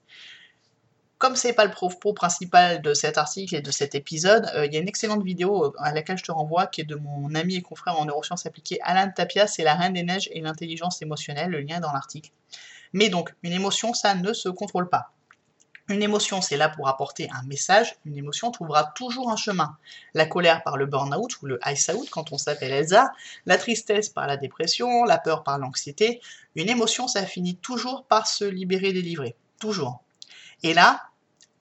Comme 1.21 1.35
c'est 1.35 1.53
pas 1.53 1.65
le 1.65 1.71
propos 1.71 2.13
principal 2.13 2.81
de 2.81 2.95
cet 2.95 3.19
article 3.19 3.53
et 3.53 3.61
de 3.61 3.69
cet 3.69 3.93
épisode, 3.93 4.49
euh, 4.55 4.65
il 4.65 4.73
y 4.73 4.77
a 4.77 4.79
une 4.79 4.87
excellente 4.87 5.23
vidéo 5.23 5.65
euh, 5.65 5.71
à 5.77 5.93
laquelle 5.93 6.17
je 6.17 6.23
te 6.23 6.31
renvoie 6.31 6.65
qui 6.65 6.81
est 6.81 6.83
de 6.83 6.95
mon 6.95 7.35
ami 7.35 7.57
et 7.57 7.61
confrère 7.61 7.99
en 7.99 8.05
neurosciences 8.05 8.47
appliquées, 8.47 8.79
Alain 8.81 9.07
Tapia, 9.07 9.45
c'est 9.45 9.63
la 9.63 9.75
reine 9.75 9.93
des 9.93 10.01
neiges 10.01 10.29
et 10.31 10.41
l'intelligence 10.41 10.99
émotionnelle, 11.03 11.51
le 11.51 11.59
lien 11.59 11.77
est 11.77 11.81
dans 11.81 11.91
l'article. 11.91 12.31
Mais 12.93 13.09
donc, 13.09 13.35
une 13.43 13.51
émotion, 13.51 13.93
ça 13.93 14.15
ne 14.15 14.33
se 14.33 14.49
contrôle 14.49 14.89
pas. 14.89 15.11
Une 15.89 16.01
émotion, 16.01 16.41
c'est 16.41 16.57
là 16.57 16.69
pour 16.69 16.87
apporter 16.87 17.29
un 17.31 17.43
message. 17.43 17.97
Une 18.05 18.17
émotion 18.17 18.49
trouvera 18.49 18.85
toujours 18.95 19.29
un 19.29 19.35
chemin. 19.35 19.77
La 20.15 20.25
colère 20.25 20.63
par 20.63 20.75
le 20.75 20.87
burn-out 20.87 21.39
ou 21.43 21.45
le 21.45 21.59
ice-out 21.67 22.09
quand 22.09 22.31
on 22.31 22.39
s'appelle 22.39 22.71
Elsa, 22.71 23.11
la 23.45 23.59
tristesse 23.59 24.09
par 24.09 24.25
la 24.25 24.37
dépression, 24.37 25.03
la 25.03 25.19
peur 25.19 25.43
par 25.43 25.59
l'anxiété. 25.59 26.19
Une 26.55 26.69
émotion, 26.69 27.07
ça 27.07 27.27
finit 27.27 27.57
toujours 27.57 28.05
par 28.05 28.25
se 28.25 28.43
libérer, 28.43 28.91
délivrer. 28.91 29.35
Toujours. 29.59 30.01
Et 30.63 30.73
là, 30.73 31.03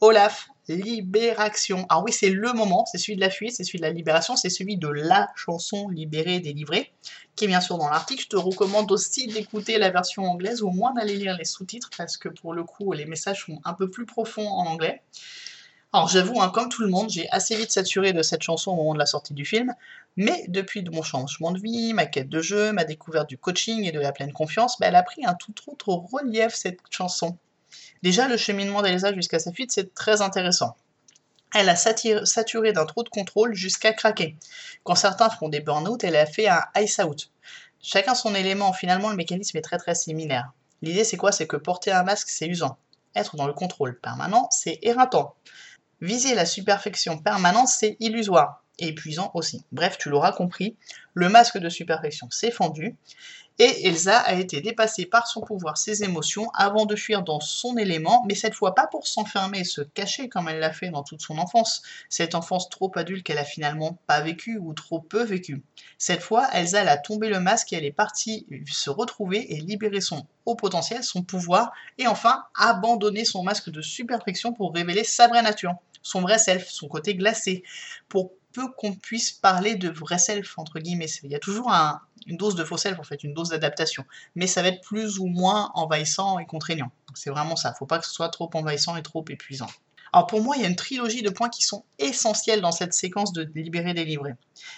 Olaf, 0.03 0.49
Libération. 0.67 1.85
Ah 1.91 2.01
oui, 2.01 2.11
c'est 2.13 2.31
le 2.31 2.53
moment, 2.55 2.87
c'est 2.87 2.97
celui 2.97 3.17
de 3.17 3.21
la 3.21 3.29
fuite, 3.29 3.55
c'est 3.55 3.65
celui 3.65 3.81
de 3.81 3.85
la 3.85 3.91
libération, 3.91 4.35
c'est 4.35 4.49
celui 4.49 4.79
de 4.79 4.89
la 4.89 5.29
chanson 5.35 5.89
libérée, 5.89 6.41
délivrée, 6.41 6.93
qui 7.37 7.45
est 7.45 7.49
bien 7.49 7.61
sûr 7.61 7.77
dans 7.77 7.91
l'article. 7.91 8.23
Je 8.23 8.29
te 8.29 8.37
recommande 8.37 8.91
aussi 8.93 9.27
d'écouter 9.27 9.77
la 9.77 9.91
version 9.91 10.25
anglaise, 10.25 10.63
ou 10.63 10.69
au 10.69 10.71
moins 10.71 10.95
d'aller 10.95 11.17
lire 11.17 11.37
les 11.37 11.45
sous-titres, 11.45 11.91
parce 11.99 12.17
que 12.17 12.31
pour 12.31 12.55
le 12.55 12.65
coup, 12.65 12.93
les 12.93 13.05
messages 13.05 13.45
sont 13.45 13.61
un 13.65 13.75
peu 13.75 13.91
plus 13.91 14.07
profonds 14.07 14.49
en 14.49 14.67
anglais. 14.67 15.03
Alors 15.93 16.09
j'avoue, 16.09 16.41
hein, 16.41 16.51
comme 16.51 16.71
tout 16.71 16.83
le 16.83 16.89
monde, 16.89 17.11
j'ai 17.11 17.29
assez 17.31 17.57
vite 17.57 17.73
saturé 17.73 18.13
de 18.13 18.23
cette 18.23 18.43
chanson 18.43 18.71
au 18.71 18.77
moment 18.77 18.95
de 18.95 18.99
la 18.99 19.07
sortie 19.07 19.35
du 19.35 19.45
film, 19.45 19.75
mais 20.17 20.45
depuis 20.49 20.83
mon 20.85 21.03
changement 21.03 21.51
de 21.51 21.59
vie, 21.59 21.93
ma 21.93 22.07
quête 22.07 22.29
de 22.29 22.41
jeu, 22.41 22.73
ma 22.73 22.85
découverte 22.85 23.29
du 23.29 23.37
coaching 23.37 23.85
et 23.85 23.93
de 23.93 24.01
la 24.01 24.13
pleine 24.13 24.33
confiance, 24.33 24.79
bah, 24.79 24.87
elle 24.87 24.97
a 24.97 25.03
pris 25.03 25.27
un 25.27 25.35
tout 25.35 25.53
autre 25.67 25.89
relief 25.89 26.55
cette 26.55 26.79
chanson. 26.91 27.37
Déjà, 28.03 28.29
le 28.29 28.37
cheminement 28.37 28.83
d'Elsa 28.83 29.15
jusqu'à 29.15 29.39
sa 29.39 29.53
fuite, 29.53 29.73
c'est 29.73 29.95
très 29.95 30.23
intéressant. 30.23 30.77
Elle 31.55 31.69
a 31.69 31.77
saturé 31.77 32.73
d'un 32.73 32.87
trop 32.87 33.03
de 33.03 33.09
contrôle 33.09 33.55
jusqu'à 33.55 33.93
craquer. 33.93 34.37
Quand 34.85 34.95
certains 34.95 35.31
font 35.31 35.49
des 35.49 35.61
burn-out, 35.61 36.05
elle 36.05 36.17
a 36.17 36.27
fait 36.27 36.49
un 36.49 36.63
ice-out. 36.77 37.31
Chacun 37.83 38.15
son 38.15 38.35
élément, 38.35 38.73
finalement 38.73 39.11
le 39.11 39.17
mécanisme 39.17 39.57
est 39.57 39.63
très 39.63 39.79
très 39.79 39.95
similaire. 39.95 40.53
L'idée 40.83 41.03
c'est 41.03 41.17
quoi? 41.17 41.33
C'est 41.33 41.47
que 41.47 41.57
porter 41.57 41.91
un 41.91 42.05
masque 42.05 42.29
c'est 42.29 42.47
usant. 42.47 42.79
Être 43.17 43.37
dans 43.37 43.47
le 43.47 43.53
contrôle 43.53 43.99
permanent 43.99 44.49
c'est 44.51 44.79
éreintant. 44.83 45.35
Viser 46.01 46.35
la 46.35 46.47
superfection 46.47 47.19
permanente 47.19 47.69
c'est 47.69 47.97
illusoire 47.99 48.63
et 48.79 48.89
épuisant 48.89 49.31
aussi. 49.35 49.65
Bref, 49.73 49.99
tu 49.99 50.09
l'auras 50.09 50.33
compris, 50.33 50.77
le 51.15 51.29
masque 51.29 51.59
de 51.59 51.69
superfection 51.69 52.31
s'est 52.31 52.51
fendu 52.51 52.97
et 53.63 53.87
Elsa 53.87 54.19
a 54.21 54.37
été 54.37 54.63
dépassée 54.63 55.05
par 55.05 55.27
son 55.27 55.43
pouvoir, 55.43 55.77
ses 55.77 56.03
émotions, 56.03 56.49
avant 56.55 56.87
de 56.87 56.97
fuir 56.97 57.23
dans 57.23 57.41
son 57.41 57.77
élément, 57.77 58.25
mais 58.27 58.35
cette 58.35 58.55
fois 58.55 58.75
pas 58.75 58.87
pour 58.87 59.07
s'enfermer 59.07 59.59
et 59.59 59.65
se 59.65 59.83
cacher 59.83 60.31
comme 60.31 60.49
elle 60.49 60.61
l'a 60.61 60.73
fait 60.73 60.89
dans 60.89 61.03
toute 61.03 61.21
son 61.21 61.37
enfance, 61.37 61.83
cette 62.09 62.35
enfance 62.35 62.71
trop 62.71 62.91
adulte 62.95 63.23
qu'elle 63.23 63.37
a 63.37 63.45
finalement 63.45 63.99
pas 64.07 64.23
vécue 64.23 64.57
ou 64.57 64.73
trop 64.73 64.99
peu 64.99 65.23
vécue. 65.25 65.63
Cette 65.99 66.23
fois, 66.23 66.49
Elsa 66.55 66.81
a 66.81 66.97
tombé 66.97 67.29
le 67.29 67.39
masque 67.39 67.75
et 67.75 67.77
elle 67.77 67.85
est 67.85 67.93
partie 67.93 68.47
se 68.67 68.89
retrouver 68.89 69.55
et 69.55 69.61
libérer 69.61 70.01
son 70.01 70.27
haut 70.47 70.55
potentiel, 70.55 71.05
son 71.05 71.23
pouvoir, 71.23 71.71
et 71.99 72.07
enfin 72.07 72.45
abandonner 72.55 73.27
son 73.27 73.43
masque 73.43 73.69
de 73.69 73.83
superfection 73.83 74.55
pour 74.55 74.73
révéler 74.73 75.05
sa 75.05 75.29
vraie 75.29 75.43
nature, 75.43 75.75
son 76.01 76.23
vrai 76.23 76.39
self, 76.39 76.67
son 76.71 76.89
côté 76.89 77.15
glacé, 77.15 77.63
pour 78.09 78.33
peu 78.53 78.71
qu'on 78.73 78.95
puisse 78.95 79.33
parler 79.33 79.75
de 79.75 79.89
vrai 79.89 80.19
self, 80.19 80.59
entre 80.59 80.79
guillemets. 80.79 81.07
Il 81.23 81.31
y 81.31 81.35
a 81.35 81.39
toujours 81.39 81.73
une 82.27 82.37
dose 82.37 82.55
de 82.55 82.65
faux 82.65 82.77
self, 82.77 82.99
en 82.99 83.05
fait, 83.05 83.23
une 83.25 83.35
dose 83.35 83.51
d'adaptation. 83.51 84.05
Mais 84.35 84.47
ça 84.47 84.63
va 84.63 84.69
être 84.69 84.83
plus 84.83 85.19
ou 85.19 85.27
moins 85.27 85.71
envahissant 85.75 86.39
et 86.39 86.47
contraignant. 86.47 86.91
C'est 87.15 87.31
vraiment 87.31 87.57
ça. 87.57 87.75
Faut 87.75 87.87
pas 87.87 87.99
que 87.99 88.07
ce 88.07 88.13
soit 88.13 88.29
trop 88.29 88.51
envahissant 88.55 88.97
et 88.97 89.03
trop 89.03 89.25
épuisant. 89.29 89.69
Alors 90.13 90.27
pour 90.27 90.43
moi, 90.43 90.57
il 90.57 90.63
y 90.63 90.65
a 90.65 90.69
une 90.69 90.77
trilogie 90.77 91.23
de 91.23 91.31
points 91.31 91.49
qui 91.49 91.63
sont 91.63 91.85
essentiels 91.99 92.61
dans 92.61 92.73
cette 92.73 92.95
séquence 92.95 93.33
de 93.33 93.49
libérer 93.55 93.95
délivrer. 93.95 94.35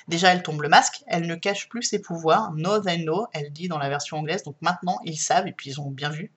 Déjà, 0.09 0.33
elle 0.33 0.43
tombe 0.43 0.61
le 0.61 0.69
masque, 0.69 1.03
elle 1.07 1.27
ne 1.27 1.35
cache 1.35 1.69
plus 1.71 1.83
ses 1.83 2.01
pouvoirs, 2.01 2.53
no 2.53 2.81
then 2.81 3.05
no, 3.05 3.27
elle 3.33 3.51
dit 3.51 3.69
dans 3.69 3.79
la 3.79 3.89
version 3.89 4.19
anglaise, 4.19 4.43
donc 4.43 4.57
maintenant 4.61 4.99
ils 5.05 5.17
savent 5.17 5.47
et 5.47 5.53
puis 5.53 5.71
ils 5.71 5.81
ont 5.81 5.91
bien 5.91 6.11
vu. 6.11 6.31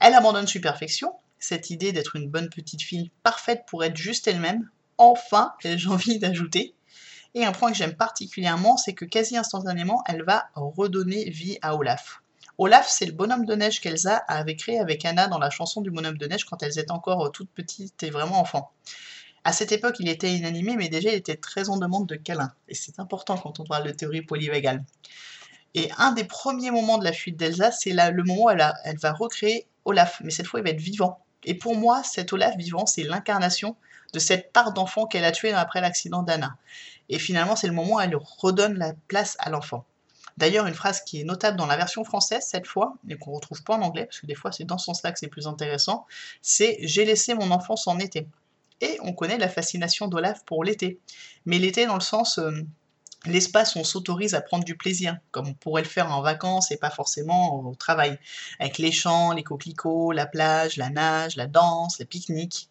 Elle 0.00 0.14
abandonne 0.14 0.48
Superfection, 0.48 1.12
cette 1.38 1.70
idée 1.70 1.92
d'être 1.92 2.16
une 2.16 2.28
bonne 2.28 2.50
petite 2.50 2.82
fille 2.82 3.12
parfaite 3.22 3.64
pour 3.68 3.84
être 3.84 3.96
juste 3.96 4.26
elle-même, 4.26 4.68
enfin, 4.98 5.54
j'ai 5.64 5.88
envie 5.88 6.18
d'ajouter. 6.18 6.74
Et 7.34 7.44
un 7.44 7.52
point 7.52 7.70
que 7.70 7.76
j'aime 7.76 7.94
particulièrement, 7.94 8.76
c'est 8.76 8.94
que 8.94 9.04
quasi 9.04 9.36
instantanément, 9.36 10.02
elle 10.06 10.24
va 10.24 10.50
redonner 10.54 11.30
vie 11.30 11.58
à 11.62 11.76
Olaf. 11.76 12.22
Olaf, 12.58 12.88
c'est 12.90 13.06
le 13.06 13.12
bonhomme 13.12 13.44
de 13.44 13.54
neige 13.54 13.80
qu'Elsa 13.80 14.16
avait 14.26 14.56
créé 14.56 14.80
avec 14.80 15.04
Anna 15.04 15.28
dans 15.28 15.38
la 15.38 15.50
chanson 15.50 15.80
du 15.80 15.92
bonhomme 15.92 16.18
de 16.18 16.26
neige 16.26 16.44
quand 16.44 16.62
elles 16.62 16.78
étaient 16.78 16.90
encore 16.90 17.30
toutes 17.30 17.50
petites 17.50 18.02
et 18.02 18.10
vraiment 18.10 18.40
enfants. 18.40 18.72
À 19.44 19.52
cette 19.52 19.70
époque, 19.70 19.96
il 20.00 20.08
était 20.08 20.32
inanimé, 20.32 20.74
mais 20.76 20.88
déjà, 20.88 21.10
il 21.10 21.14
était 21.14 21.36
très 21.36 21.68
en 21.68 21.76
demande 21.76 22.08
de 22.08 22.16
câlins. 22.16 22.52
Et 22.66 22.74
c'est 22.74 22.98
important 22.98 23.36
quand 23.38 23.60
on 23.60 23.64
parle 23.64 23.86
de 23.86 23.92
théorie 23.92 24.22
polyvagale. 24.22 24.84
Et 25.74 25.90
un 25.98 26.12
des 26.12 26.24
premiers 26.24 26.72
moments 26.72 26.98
de 26.98 27.04
la 27.04 27.12
fuite 27.12 27.36
d'Elsa, 27.36 27.70
c'est 27.70 27.92
le 27.92 28.24
moment 28.24 28.44
où 28.44 28.50
elle, 28.50 28.74
elle 28.84 28.98
va 28.98 29.12
recréer 29.12 29.68
Olaf, 29.84 30.20
mais 30.24 30.30
cette 30.30 30.46
fois, 30.46 30.60
il 30.60 30.64
va 30.64 30.70
être 30.70 30.80
vivant. 30.80 31.24
Et 31.44 31.54
pour 31.54 31.76
moi, 31.76 32.02
cet 32.02 32.32
Olaf 32.32 32.56
vivant, 32.56 32.86
c'est 32.86 33.02
l'incarnation 33.02 33.76
de 34.12 34.18
cette 34.18 34.52
part 34.52 34.72
d'enfant 34.72 35.06
qu'elle 35.06 35.24
a 35.24 35.32
tué 35.32 35.52
après 35.52 35.80
l'accident 35.80 36.22
d'Anna. 36.22 36.56
Et 37.08 37.18
finalement, 37.18 37.56
c'est 37.56 37.66
le 37.66 37.72
moment 37.72 37.96
où 37.96 38.00
elle 38.00 38.16
redonne 38.16 38.74
la 38.74 38.92
place 39.06 39.36
à 39.38 39.50
l'enfant. 39.50 39.84
D'ailleurs, 40.36 40.66
une 40.66 40.74
phrase 40.74 41.00
qui 41.00 41.20
est 41.20 41.24
notable 41.24 41.56
dans 41.56 41.66
la 41.66 41.76
version 41.76 42.04
française 42.04 42.44
cette 42.46 42.66
fois, 42.66 42.94
et 43.08 43.16
qu'on 43.16 43.32
retrouve 43.32 43.64
pas 43.64 43.74
en 43.74 43.82
anglais, 43.82 44.04
parce 44.04 44.20
que 44.20 44.26
des 44.26 44.36
fois 44.36 44.52
c'est 44.52 44.64
dans 44.64 44.78
ce 44.78 44.84
sens-là 44.84 45.10
que 45.10 45.18
c'est 45.18 45.26
plus 45.26 45.48
intéressant, 45.48 46.06
c'est 46.42 46.78
J'ai 46.82 47.04
laissé 47.04 47.34
mon 47.34 47.50
enfance 47.50 47.88
en 47.88 47.98
été. 47.98 48.28
Et 48.80 48.98
on 49.02 49.12
connaît 49.12 49.38
la 49.38 49.48
fascination 49.48 50.06
d'Olaf 50.06 50.44
pour 50.44 50.62
l'été. 50.62 51.00
Mais 51.44 51.58
l'été 51.58 51.86
dans 51.86 51.94
le 51.94 52.00
sens 52.00 52.38
euh, 52.38 52.52
l'espace 53.32 53.76
on 53.76 53.84
s'autorise 53.84 54.34
à 54.34 54.40
prendre 54.40 54.64
du 54.64 54.76
plaisir, 54.76 55.16
comme 55.30 55.48
on 55.48 55.54
pourrait 55.54 55.82
le 55.82 55.88
faire 55.88 56.12
en 56.12 56.22
vacances 56.22 56.70
et 56.70 56.76
pas 56.76 56.90
forcément 56.90 57.60
au 57.64 57.74
travail, 57.74 58.18
avec 58.58 58.78
les 58.78 58.92
champs, 58.92 59.32
les 59.32 59.42
coquelicots, 59.42 60.12
la 60.12 60.26
plage, 60.26 60.76
la 60.76 60.90
nage, 60.90 61.36
la 61.36 61.46
danse, 61.46 61.98
les 61.98 62.06
pique-niques. 62.06 62.70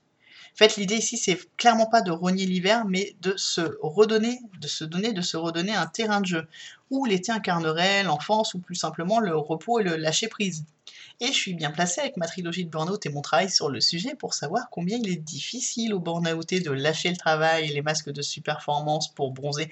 En 0.53 0.57
fait, 0.57 0.77
l'idée 0.77 0.95
ici, 0.95 1.17
c'est 1.17 1.37
clairement 1.55 1.85
pas 1.85 2.01
de 2.01 2.09
rogner 2.09 2.47
l'hiver, 2.47 2.85
mais 2.85 3.15
de 3.21 3.35
se 3.37 3.61
redonner, 3.79 4.39
donner, 4.81 5.13
de 5.13 5.21
se 5.21 5.37
redonner 5.37 5.75
un 5.75 5.85
terrain 5.85 6.19
de 6.19 6.25
jeu, 6.25 6.47
où 6.89 7.05
l'été 7.05 7.31
incarnerait 7.31 8.01
l'enfance, 8.01 8.55
ou 8.55 8.59
plus 8.59 8.73
simplement 8.73 9.19
le 9.19 9.37
repos 9.37 9.79
et 9.79 9.83
le 9.83 9.97
lâcher 9.97 10.27
prise. 10.27 10.65
Et 11.19 11.27
je 11.27 11.33
suis 11.33 11.53
bien 11.53 11.69
placé 11.69 12.01
avec 12.01 12.17
ma 12.17 12.25
trilogie 12.25 12.65
de 12.65 12.71
burn-out 12.71 13.05
et 13.05 13.09
mon 13.09 13.21
travail 13.21 13.51
sur 13.51 13.69
le 13.69 13.81
sujet 13.81 14.15
pour 14.15 14.33
savoir 14.33 14.69
combien 14.71 14.97
il 14.97 15.09
est 15.09 15.15
difficile 15.15 15.93
au 15.93 15.99
burn-outé 15.99 16.59
de 16.59 16.71
lâcher 16.71 17.09
le 17.09 17.17
travail 17.17 17.69
et 17.69 17.73
les 17.73 17.81
masques 17.83 18.11
de 18.11 18.21
super-performance 18.23 19.13
pour 19.13 19.31
bronzer, 19.31 19.69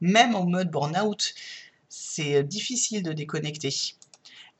même 0.00 0.34
en 0.34 0.46
mode 0.46 0.70
burn-out. 0.70 1.34
C'est 1.88 2.42
difficile 2.42 3.02
de 3.02 3.12
déconnecter. 3.12 3.74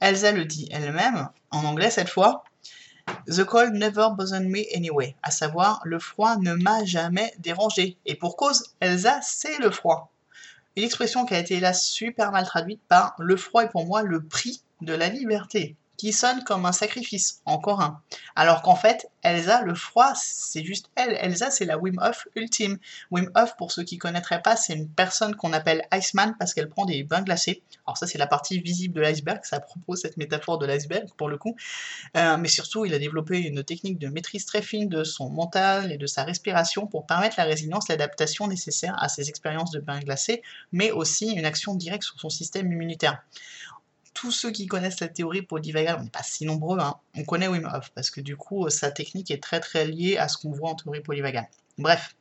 Elsa 0.00 0.32
le 0.32 0.44
dit 0.44 0.68
elle-même, 0.70 1.28
en 1.50 1.64
anglais 1.64 1.90
cette 1.90 2.08
fois, 2.08 2.44
The 3.26 3.44
cold 3.44 3.74
never 3.74 4.08
bothered 4.16 4.44
me 4.44 4.64
anyway, 4.76 5.16
à 5.22 5.30
savoir 5.30 5.80
le 5.84 5.98
froid 5.98 6.36
ne 6.36 6.54
m'a 6.54 6.84
jamais 6.84 7.32
dérangé. 7.38 7.96
Et 8.06 8.14
pour 8.14 8.36
cause, 8.36 8.74
Elsa, 8.80 9.20
c'est 9.22 9.58
le 9.58 9.70
froid. 9.70 10.12
Une 10.76 10.84
expression 10.84 11.24
qui 11.24 11.34
a 11.34 11.38
été 11.38 11.58
là 11.58 11.72
super 11.72 12.30
mal 12.30 12.44
traduite 12.44 12.82
par 12.86 13.14
le 13.18 13.36
froid 13.36 13.64
est 13.64 13.70
pour 13.70 13.86
moi 13.86 14.02
le 14.02 14.22
prix 14.22 14.62
de 14.82 14.92
la 14.92 15.08
liberté 15.08 15.76
qui 15.98 16.12
sonne 16.12 16.44
comme 16.44 16.64
un 16.64 16.72
sacrifice, 16.72 17.42
encore 17.44 17.82
un. 17.82 18.00
Alors 18.36 18.62
qu'en 18.62 18.76
fait, 18.76 19.10
Elsa, 19.22 19.62
le 19.62 19.74
froid, 19.74 20.12
c'est 20.14 20.64
juste 20.64 20.90
elle. 20.94 21.18
Elsa, 21.20 21.50
c'est 21.50 21.64
la 21.64 21.76
Wim 21.76 21.98
Hof 22.00 22.28
ultime. 22.36 22.78
Wim 23.10 23.30
Hof, 23.34 23.56
pour 23.56 23.72
ceux 23.72 23.82
qui 23.82 23.96
ne 23.96 24.00
connaîtraient 24.00 24.40
pas, 24.40 24.54
c'est 24.54 24.74
une 24.74 24.88
personne 24.88 25.34
qu'on 25.34 25.52
appelle 25.52 25.82
Iceman 25.92 26.36
parce 26.38 26.54
qu'elle 26.54 26.68
prend 26.68 26.86
des 26.86 27.02
bains 27.02 27.22
glacés. 27.22 27.62
Alors 27.84 27.98
ça, 27.98 28.06
c'est 28.06 28.16
la 28.16 28.28
partie 28.28 28.60
visible 28.60 28.94
de 28.94 29.00
l'iceberg, 29.00 29.40
ça 29.42 29.58
propose 29.58 30.00
cette 30.00 30.16
métaphore 30.16 30.58
de 30.58 30.66
l'iceberg, 30.66 31.08
pour 31.16 31.28
le 31.28 31.36
coup. 31.36 31.56
Euh, 32.16 32.36
mais 32.36 32.48
surtout, 32.48 32.84
il 32.84 32.94
a 32.94 33.00
développé 33.00 33.40
une 33.40 33.64
technique 33.64 33.98
de 33.98 34.06
maîtrise 34.06 34.46
très 34.46 34.62
fine 34.62 34.88
de 34.88 35.02
son 35.02 35.30
mental 35.30 35.90
et 35.90 35.98
de 35.98 36.06
sa 36.06 36.22
respiration 36.22 36.86
pour 36.86 37.06
permettre 37.06 37.34
la 37.38 37.44
résilience, 37.44 37.88
l'adaptation 37.88 38.46
nécessaire 38.46 38.94
à 39.02 39.08
ses 39.08 39.28
expériences 39.28 39.72
de 39.72 39.80
bains 39.80 39.98
glacés, 39.98 40.42
mais 40.70 40.92
aussi 40.92 41.32
une 41.32 41.44
action 41.44 41.74
directe 41.74 42.04
sur 42.04 42.20
son 42.20 42.30
système 42.30 42.70
immunitaire 42.70 43.20
tous 44.20 44.32
ceux 44.32 44.50
qui 44.50 44.66
connaissent 44.66 44.98
la 44.98 45.06
théorie 45.06 45.42
polyvagale, 45.42 45.96
on 46.00 46.02
n'est 46.02 46.10
pas 46.10 46.24
si 46.24 46.44
nombreux, 46.44 46.80
hein, 46.80 46.96
on 47.14 47.22
connaît 47.22 47.46
Wim 47.46 47.70
Hof, 47.72 47.92
parce 47.94 48.10
que 48.10 48.20
du 48.20 48.36
coup, 48.36 48.68
sa 48.68 48.90
technique 48.90 49.30
est 49.30 49.40
très 49.40 49.60
très 49.60 49.86
liée 49.86 50.16
à 50.16 50.26
ce 50.26 50.36
qu'on 50.38 50.50
voit 50.50 50.70
en 50.70 50.74
théorie 50.74 51.02
polyvagale. 51.02 51.46
Bref, 51.78 52.16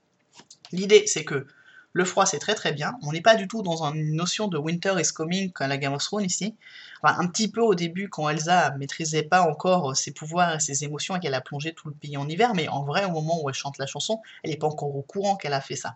l'idée 0.72 1.08
c'est 1.08 1.25
que 1.25 1.48
le 1.94 2.06
froid 2.06 2.25
c'est 2.25 2.39
très 2.39 2.56
très 2.56 2.74
bien, 2.74 2.98
on 3.01 3.12
n'est 3.12 3.22
pas 3.22 3.36
du 3.36 3.48
tout 3.48 3.62
dans 3.62 3.84
une 3.84 4.15
notion 4.15 4.48
de 4.48 4.58
winter 4.58 4.94
is 5.00 5.12
coming 5.13 5.51
comme 5.51 5.67
la 5.67 5.77
Game 5.77 5.94
of 5.94 6.03
Thrones 6.03 6.25
ici, 6.25 6.56
enfin, 7.01 7.15
un 7.20 7.27
petit 7.27 7.48
peu 7.50 7.62
au 7.62 7.75
début 7.75 8.10
quand 8.10 8.29
Elsa 8.29 8.72
maîtrisait 8.77 9.24
pas 9.24 9.41
encore 9.41 9.96
ses 9.96 10.12
pouvoirs 10.12 10.56
et 10.56 10.60
ses 10.60 10.84
émotions 10.84 11.15
et 11.15 11.20
qu'elle 11.20 11.34
a 11.34 11.41
plongé 11.41 11.74
tout 11.74 11.88
le 11.88 11.94
pays 11.94 12.17
en 12.17 12.27
hiver, 12.27 12.53
mais 12.53 12.67
en 12.67 12.84
vrai 12.84 13.06
au 13.06 13.12
moment 13.12 13.41
où 13.41 13.50
elle 13.50 13.56
chante 13.56 13.77
la 13.77 13.86
chanson, 13.86 14.22
elle 14.44 14.51
n'est 14.51 14.58
pas 14.58 14.67
encore 14.67 14.96
au 14.96 15.01
courant 15.01 15.36
qu'elle 15.36 15.53
a 15.53 15.62
fait 15.62 15.75
ça. 15.75 15.96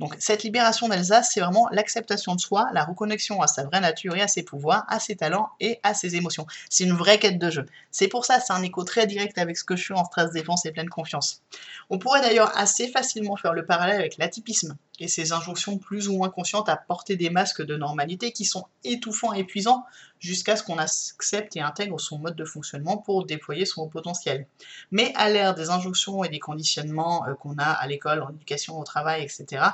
Donc 0.00 0.16
cette 0.18 0.42
libération 0.42 0.88
d'Elsa, 0.88 1.22
c'est 1.22 1.40
vraiment 1.40 1.68
l'acceptation 1.70 2.34
de 2.34 2.40
soi, 2.40 2.68
la 2.72 2.84
reconnexion 2.84 3.42
à 3.42 3.46
sa 3.46 3.64
vraie 3.64 3.80
nature 3.80 4.16
et 4.16 4.22
à 4.22 4.28
ses 4.28 4.42
pouvoirs, 4.42 4.84
à 4.88 4.98
ses 4.98 5.16
talents 5.16 5.50
et 5.60 5.78
à 5.82 5.94
ses 5.94 6.16
émotions. 6.16 6.46
C'est 6.70 6.84
une 6.84 6.92
vraie 6.92 7.18
quête 7.18 7.38
de 7.38 7.50
jeu. 7.50 7.66
C'est 7.90 8.08
pour 8.08 8.24
ça, 8.24 8.40
c'est 8.40 8.52
un 8.52 8.62
écho 8.62 8.84
très 8.84 9.06
direct 9.06 9.38
avec 9.38 9.56
ce 9.56 9.64
que 9.64 9.76
je 9.76 9.82
suis 9.82 9.94
en 9.94 10.04
stress 10.04 10.30
défense 10.32 10.66
et 10.66 10.72
pleine 10.72 10.88
confiance. 10.88 11.42
On 11.90 11.98
pourrait 11.98 12.20
d'ailleurs 12.20 12.56
assez 12.56 12.88
facilement 12.88 13.36
faire 13.36 13.52
le 13.52 13.64
parallèle 13.64 14.00
avec 14.00 14.16
l'atypisme 14.18 14.76
et 14.98 15.08
ses 15.08 15.32
injonctions 15.32 15.78
plus 15.78 16.08
ou 16.08 16.16
moins 16.16 16.30
conscientes 16.30 16.68
à 16.68 16.76
porter 16.76 17.16
des 17.16 17.30
masques 17.30 17.62
de 17.62 17.76
normalité 17.76 18.32
qui 18.32 18.44
sont 18.44 18.66
étouffants 18.84 19.32
épuisants 19.32 19.84
jusqu'à 20.20 20.56
ce 20.56 20.62
qu'on 20.62 20.78
accepte 20.78 21.56
et 21.56 21.60
intègre 21.60 21.98
son 21.98 22.18
mode 22.18 22.36
de 22.36 22.44
fonctionnement 22.44 22.98
pour 22.98 23.24
déployer 23.24 23.64
son 23.64 23.88
potentiel. 23.88 24.46
Mais 24.90 25.12
à 25.16 25.30
l'ère 25.30 25.54
des 25.54 25.70
injonctions 25.70 26.22
et 26.24 26.28
des 26.28 26.38
conditionnements 26.38 27.26
euh, 27.26 27.34
qu'on 27.34 27.58
a 27.58 27.64
à 27.64 27.86
l'école, 27.86 28.22
en 28.22 28.30
éducation, 28.30 28.78
au 28.78 28.84
travail, 28.84 29.22
etc., 29.22 29.64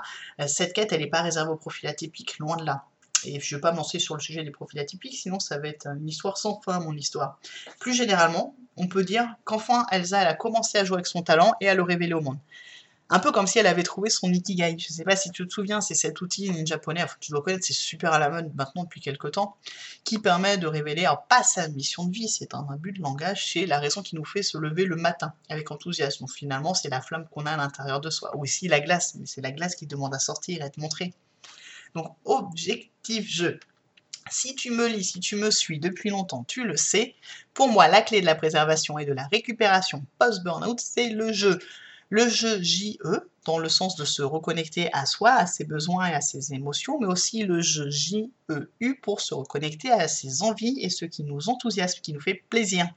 euh, 0.41 0.47
cette 0.47 0.73
quête, 0.73 0.93
elle 0.93 1.01
n'est 1.01 1.09
pas 1.09 1.23
réservée 1.23 1.51
aux 1.51 1.57
profils 1.57 1.89
atypiques, 1.89 2.39
loin 2.39 2.57
de 2.57 2.65
là. 2.65 2.85
Et 3.25 3.41
je 3.41 3.55
ne 3.55 3.59
vais 3.59 3.61
pas 3.61 3.73
lancer 3.73 3.99
sur 3.99 4.15
le 4.15 4.21
sujet 4.21 4.45
des 4.45 4.51
profils 4.51 4.79
atypiques, 4.79 5.19
sinon 5.19 5.41
ça 5.41 5.59
va 5.59 5.69
être 5.69 5.89
une 5.89 6.09
histoire 6.09 6.39
sans 6.39 6.61
fin, 6.61 6.79
mon 6.79 6.93
histoire. 6.93 7.39
Plus 7.81 7.93
généralement, 7.93 8.55
on 8.77 8.87
peut 8.87 9.03
dire 9.03 9.27
qu'enfin 9.45 9.87
Elsa, 9.91 10.23
elle 10.23 10.29
a 10.29 10.35
commencé 10.35 10.79
à 10.79 10.85
jouer 10.85 10.95
avec 10.95 11.09
son 11.09 11.23
talent 11.23 11.53
et 11.61 11.69
à 11.69 11.75
le 11.75 11.83
révéler 11.83 12.15
au 12.15 12.21
monde 12.21 12.39
un 13.11 13.19
peu 13.21 13.33
comme 13.33 13.47
si 13.47 13.59
elle 13.59 13.67
avait 13.67 13.83
trouvé 13.83 14.11
son 14.11 14.33
ikigai. 14.33 14.77
Je 14.79 14.93
sais 14.93 15.05
pas 15.05 15.17
si 15.17 15.31
tu 15.31 15.47
te 15.47 15.53
souviens, 15.53 15.81
c'est 15.81 15.95
cet 15.95 16.21
outil 16.21 16.67
japonais, 16.67 17.03
enfin, 17.03 17.17
tu 17.21 17.31
dois 17.31 17.43
connaître, 17.43 17.65
c'est 17.65 17.73
super 17.73 18.13
à 18.13 18.19
la 18.19 18.29
mode 18.29 18.55
maintenant 18.55 18.85
depuis 18.85 19.01
quelques 19.01 19.33
temps, 19.33 19.57
qui 20.05 20.19
permet 20.19 20.59
de 20.59 20.67
révéler, 20.67 21.09
pas 21.29 21.43
sa 21.43 21.69
mission 21.69 22.05
de 22.05 22.13
vie, 22.13 22.29
c'est 22.29 22.55
un 22.55 22.67
abus 22.71 22.93
de 22.93 23.01
langage, 23.01 23.53
c'est 23.53 23.67
la 23.67 23.79
raison 23.79 24.03
qui 24.03 24.17
nous 24.17 24.25
fait 24.25 24.43
se 24.43 24.59
lever 24.59 24.85
le 24.85 24.97
matin 24.97 25.33
avec 25.49 25.71
enthousiasme. 25.71 26.27
Finalement, 26.29 26.75
c'est 26.75 26.91
la 26.91 27.01
flamme 27.01 27.27
qu'on 27.31 27.47
a 27.47 27.53
à 27.53 27.57
l'intérieur 27.57 28.01
de 28.01 28.11
soi. 28.11 28.37
Ou 28.37 28.43
aussi 28.43 28.69
la 28.69 28.81
glace, 28.81 29.15
mais 29.15 29.27
c'est 29.27 29.41
la 29.41 29.53
glace 29.53 29.75
qui 29.75 29.87
demande 29.87 30.15
à 30.15 30.19
sortir 30.19 30.59
et 30.59 30.63
à 30.63 30.67
être 30.67 30.79
montrée. 30.79 31.15
Donc 31.95 32.15
objectif 32.25 33.29
jeu. 33.29 33.59
Si 34.31 34.55
tu 34.55 34.71
me 34.71 34.87
lis, 34.87 35.05
si 35.05 35.21
tu 35.21 35.37
me 35.37 35.51
suis 35.51 35.79
depuis 35.79 36.11
longtemps, 36.11 36.45
tu 36.45 36.65
le 36.65 36.77
sais. 36.77 37.15
Pour 37.55 37.69
moi, 37.69 37.89
la 37.89 38.03
clé 38.03 38.21
de 38.21 38.27
la 38.27 38.35
préservation 38.35 38.99
et 38.99 39.07
de 39.07 39.15
la 39.15 39.27
récupération 39.29 40.05
post-burnout, 40.19 40.79
c'est 40.79 41.09
le 41.09 41.33
jeu. 41.33 41.59
Le 42.11 42.27
jeu 42.27 42.63
JE, 42.63 42.97
dans 43.45 43.59
le 43.59 43.69
sens 43.69 43.95
de 43.97 44.07
se 44.07 44.23
reconnecter 44.23 44.89
à 44.95 45.05
soi, 45.05 45.33
à 45.33 45.47
ses 45.47 45.65
besoins 45.65 46.09
et 46.09 46.15
à 46.15 46.23
ses 46.23 46.55
émotions, 46.55 46.99
mais 46.99 47.07
aussi 47.07 47.43
le 47.43 47.61
jeu 47.61 47.91
JEU 47.91 48.31
pour 49.03 49.21
se 49.21 49.35
reconnecter 49.35 49.91
à 49.91 50.09
ses 50.09 50.43
envies 50.43 50.79
et 50.81 50.89
ce 50.89 51.05
qui 51.05 51.23
nous 51.23 51.51
enthousiasme, 51.51 52.01
qui 52.01 52.15
nous 52.15 52.21
fait 52.21 52.43
plaisir. 52.49 52.89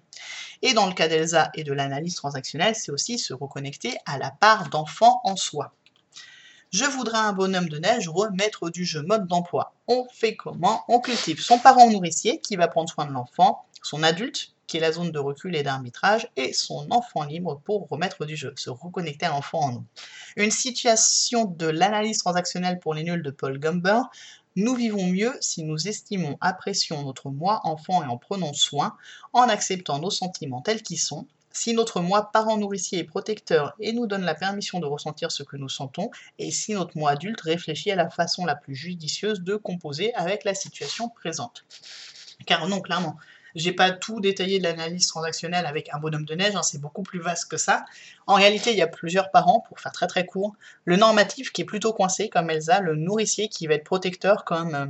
Et 0.62 0.74
dans 0.74 0.88
le 0.88 0.94
cas 0.94 1.10
d'Elsa 1.10 1.52
et 1.56 1.66
de 1.66 1.74
l'analyse 1.74 2.16
transactionnelle, 2.16 2.74
c'est 2.74 2.94
aussi 2.94 3.20
se 3.20 3.34
reconnecter 3.34 3.98
à 4.06 4.18
la 4.18 4.32
part 4.32 4.70
d'enfant 4.70 5.20
en 5.26 5.36
soi. 5.36 5.74
Je 6.72 6.86
voudrais 6.86 7.18
un 7.18 7.34
bonhomme 7.34 7.68
de 7.68 7.80
neige 7.80 8.08
remettre 8.08 8.70
du 8.70 8.86
jeu 8.86 9.02
mode 9.02 9.28
d'emploi. 9.28 9.74
On 9.90 10.08
fait 10.14 10.38
comment? 10.38 10.86
On 10.88 11.02
cultive 11.02 11.42
son 11.42 11.60
parent 11.60 11.90
nourricier 11.90 12.40
qui 12.40 12.56
va 12.56 12.70
prendre 12.70 12.90
soin 12.90 13.06
de 13.06 13.12
l'enfant, 13.12 13.66
son 13.84 14.04
adulte 14.04 14.54
qui 14.72 14.78
est 14.78 14.80
la 14.80 14.94
zone 14.94 15.12
de 15.12 15.20
recul 15.20 15.54
et 15.58 15.64
d'arbitrage, 15.64 16.30
et 16.38 16.54
son 16.54 16.90
enfant 16.92 17.26
libre 17.26 17.60
pour 17.66 17.90
remettre 17.90 18.26
du 18.26 18.38
jeu, 18.38 18.54
se 18.56 18.70
reconnecter 18.70 19.26
à 19.26 19.32
l'enfant 19.32 19.60
en 19.60 19.72
nous. 19.74 19.86
Une 20.38 20.50
situation 20.50 21.44
de 21.44 21.68
l'analyse 21.68 22.20
transactionnelle 22.20 22.80
pour 22.80 22.94
les 22.94 23.04
nuls 23.04 23.22
de 23.22 23.32
Paul 23.32 23.60
Gumber. 23.60 24.04
Nous 24.56 24.74
vivons 24.74 25.08
mieux 25.08 25.36
si 25.42 25.66
nous 25.66 25.90
estimons, 25.90 26.38
apprécions 26.40 27.04
notre 27.04 27.30
moi 27.30 27.60
enfant 27.66 28.02
et 28.02 28.08
en 28.08 28.16
prenons 28.16 28.54
soin, 28.54 28.96
en 29.34 29.50
acceptant 29.50 30.00
nos 30.00 30.10
sentiments 30.10 30.62
tels 30.62 30.84
qu'ils 30.84 31.00
sont, 31.00 31.28
si 31.52 31.74
notre 31.74 32.00
moi 32.00 32.32
parent 32.32 32.56
nourricier 32.56 33.00
est 33.00 33.04
protecteur 33.04 33.74
et 33.82 33.92
nous 33.92 34.08
donne 34.08 34.24
la 34.24 34.36
permission 34.36 34.80
de 34.80 34.86
ressentir 34.86 35.34
ce 35.34 35.44
que 35.44 35.58
nous 35.58 35.68
sentons, 35.68 36.12
et 36.40 36.50
si 36.50 36.76
notre 36.76 36.98
moi 36.98 37.12
adulte 37.12 37.42
réfléchit 37.42 37.92
à 37.92 37.98
la 37.98 38.10
façon 38.10 38.46
la 38.46 38.56
plus 38.56 38.76
judicieuse 38.76 39.42
de 39.42 39.58
composer 39.58 40.14
avec 40.14 40.46
la 40.46 40.54
situation 40.54 41.10
présente. 41.10 41.66
Car 42.46 42.70
non, 42.70 42.80
clairement, 42.80 43.18
j'ai 43.56 43.74
pas 43.74 43.92
tout 43.92 44.20
détaillé 44.20 44.60
de 44.60 44.64
l'analyse 44.64 45.08
transactionnelle 45.08 45.66
avec 45.66 45.90
un 45.94 46.00
bonhomme 46.00 46.26
de 46.26 46.36
neige, 46.36 46.56
hein, 46.56 46.64
c'est 46.64 46.80
beaucoup 46.80 47.04
plus 47.04 47.20
vaste 47.20 47.50
que 47.50 47.58
ça. 47.58 47.86
En 48.28 48.36
réalité, 48.36 48.72
il 48.72 48.78
y 48.78 48.82
a 48.82 48.88
plusieurs 48.88 49.32
parents, 49.32 49.64
pour 49.68 49.80
faire 49.80 49.92
très 49.92 50.08
très 50.08 50.26
court. 50.26 50.56
Le 50.86 50.96
normatif 50.96 51.52
qui 51.52 51.62
est 51.62 51.66
plutôt 51.66 51.94
coincé, 51.94 52.30
comme 52.30 52.50
Elsa, 52.50 52.80
le 52.80 52.96
nourricier 52.96 53.48
qui 53.48 53.68
va 53.68 53.76
être 53.76 53.84
protecteur, 53.84 54.46
comme 54.46 54.76
euh, 54.76 54.86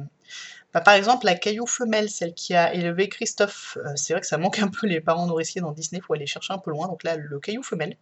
bah, 0.73 0.81
par 0.81 0.93
exemple 0.93 1.25
la 1.25 1.35
caillou 1.35 1.65
femelle, 1.67 2.09
celle 2.09 2.33
qui 2.33 2.55
a 2.55 2.73
élevé 2.73 3.09
Christophe. 3.09 3.77
Euh, 3.85 3.91
c'est 3.95 4.13
vrai 4.13 4.21
que 4.21 4.27
ça 4.27 4.37
manque 4.37 4.59
un 4.59 4.69
peu 4.69 4.87
les 4.87 5.01
parents 5.01 5.27
nourriciers 5.27 5.61
dans 5.61 5.71
Disney, 5.71 5.99
il 5.99 6.05
faut 6.05 6.13
aller 6.13 6.27
chercher 6.27 6.53
un 6.53 6.59
peu 6.59 6.71
loin, 6.71 6.87
donc 6.87 7.03
là, 7.03 7.17
le 7.17 7.39
caillou 7.39 7.63
femelle. 7.63 7.97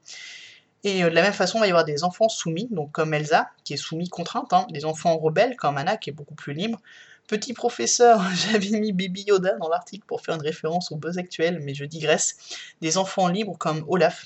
Et 0.84 1.04
euh, 1.04 1.10
de 1.10 1.16
la 1.16 1.22
même 1.22 1.34
façon, 1.34 1.58
il 1.58 1.62
va 1.62 1.68
y 1.68 1.70
avoir 1.70 1.86
des 1.86 2.04
enfants 2.04 2.30
soumis, 2.30 2.68
donc 2.72 2.92
comme 2.92 3.14
Elsa, 3.14 3.50
qui 3.64 3.74
est 3.74 3.78
soumis 3.78 4.10
contrainte, 4.10 4.54
hein, 4.54 4.66
des 4.72 4.86
enfants 4.86 5.18
rebelles, 5.18 5.56
comme 5.56 5.78
Anna, 5.78 5.98
qui 5.98 6.10
est 6.10 6.14
beaucoup 6.14 6.36
plus 6.36 6.54
libre, 6.54 6.80
Petit 7.30 7.54
professeur, 7.54 8.24
j'avais 8.34 8.80
mis 8.80 8.92
Bibi 8.92 9.26
Yoda 9.28 9.54
dans 9.60 9.70
l'article 9.70 10.04
pour 10.08 10.22
faire 10.22 10.34
une 10.34 10.42
référence 10.42 10.92
au 10.92 10.96
buzz 10.96 11.20
actuel, 11.20 11.60
mais 11.62 11.76
je 11.76 11.86
digresse. 11.86 12.38
Des 12.82 12.98
enfants 12.98 13.28
libres 13.28 13.56
comme 13.56 13.86
Olaf. 13.88 14.26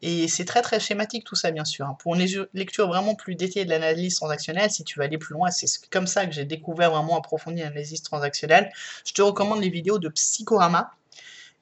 Et 0.00 0.28
c'est 0.28 0.44
très 0.44 0.62
très 0.62 0.78
schématique 0.78 1.24
tout 1.24 1.34
ça, 1.34 1.50
bien 1.50 1.64
sûr. 1.64 1.86
Hein. 1.86 1.96
Pour 1.98 2.14
une 2.14 2.24
lecture 2.54 2.86
vraiment 2.86 3.16
plus 3.16 3.34
détaillée 3.34 3.64
de 3.64 3.70
l'analyse 3.70 4.14
transactionnelle, 4.14 4.70
si 4.70 4.84
tu 4.84 5.00
veux 5.00 5.04
aller 5.04 5.18
plus 5.18 5.34
loin, 5.34 5.50
c'est 5.50 5.66
comme 5.90 6.06
ça 6.06 6.24
que 6.24 6.30
j'ai 6.30 6.44
découvert 6.44 6.92
vraiment 6.92 7.18
approfondi 7.18 7.62
l'analyse 7.62 8.00
transactionnelle, 8.00 8.70
je 9.04 9.12
te 9.12 9.22
recommande 9.22 9.60
les 9.60 9.68
vidéos 9.68 9.98
de 9.98 10.08
Psychorama. 10.08 10.92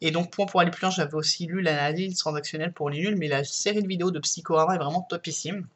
Et 0.01 0.11
donc, 0.11 0.31
pour, 0.31 0.47
pour 0.47 0.61
aller 0.61 0.71
plus 0.71 0.83
loin, 0.83 0.91
j'avais 0.91 1.15
aussi 1.15 1.47
lu 1.47 1.61
l'analyse 1.61 2.17
transactionnelle 2.19 2.73
pour 2.73 2.91
les 2.91 3.01
nuls, 3.01 3.17
mais 3.17 3.29
la 3.29 3.45
série 3.45 3.83
de 3.83 3.89
vidéos 3.89 4.11
de 4.11 4.19
Psychorama 4.21 4.75
est 4.75 4.79
vraiment 4.79 5.03
topissime. 5.03 5.67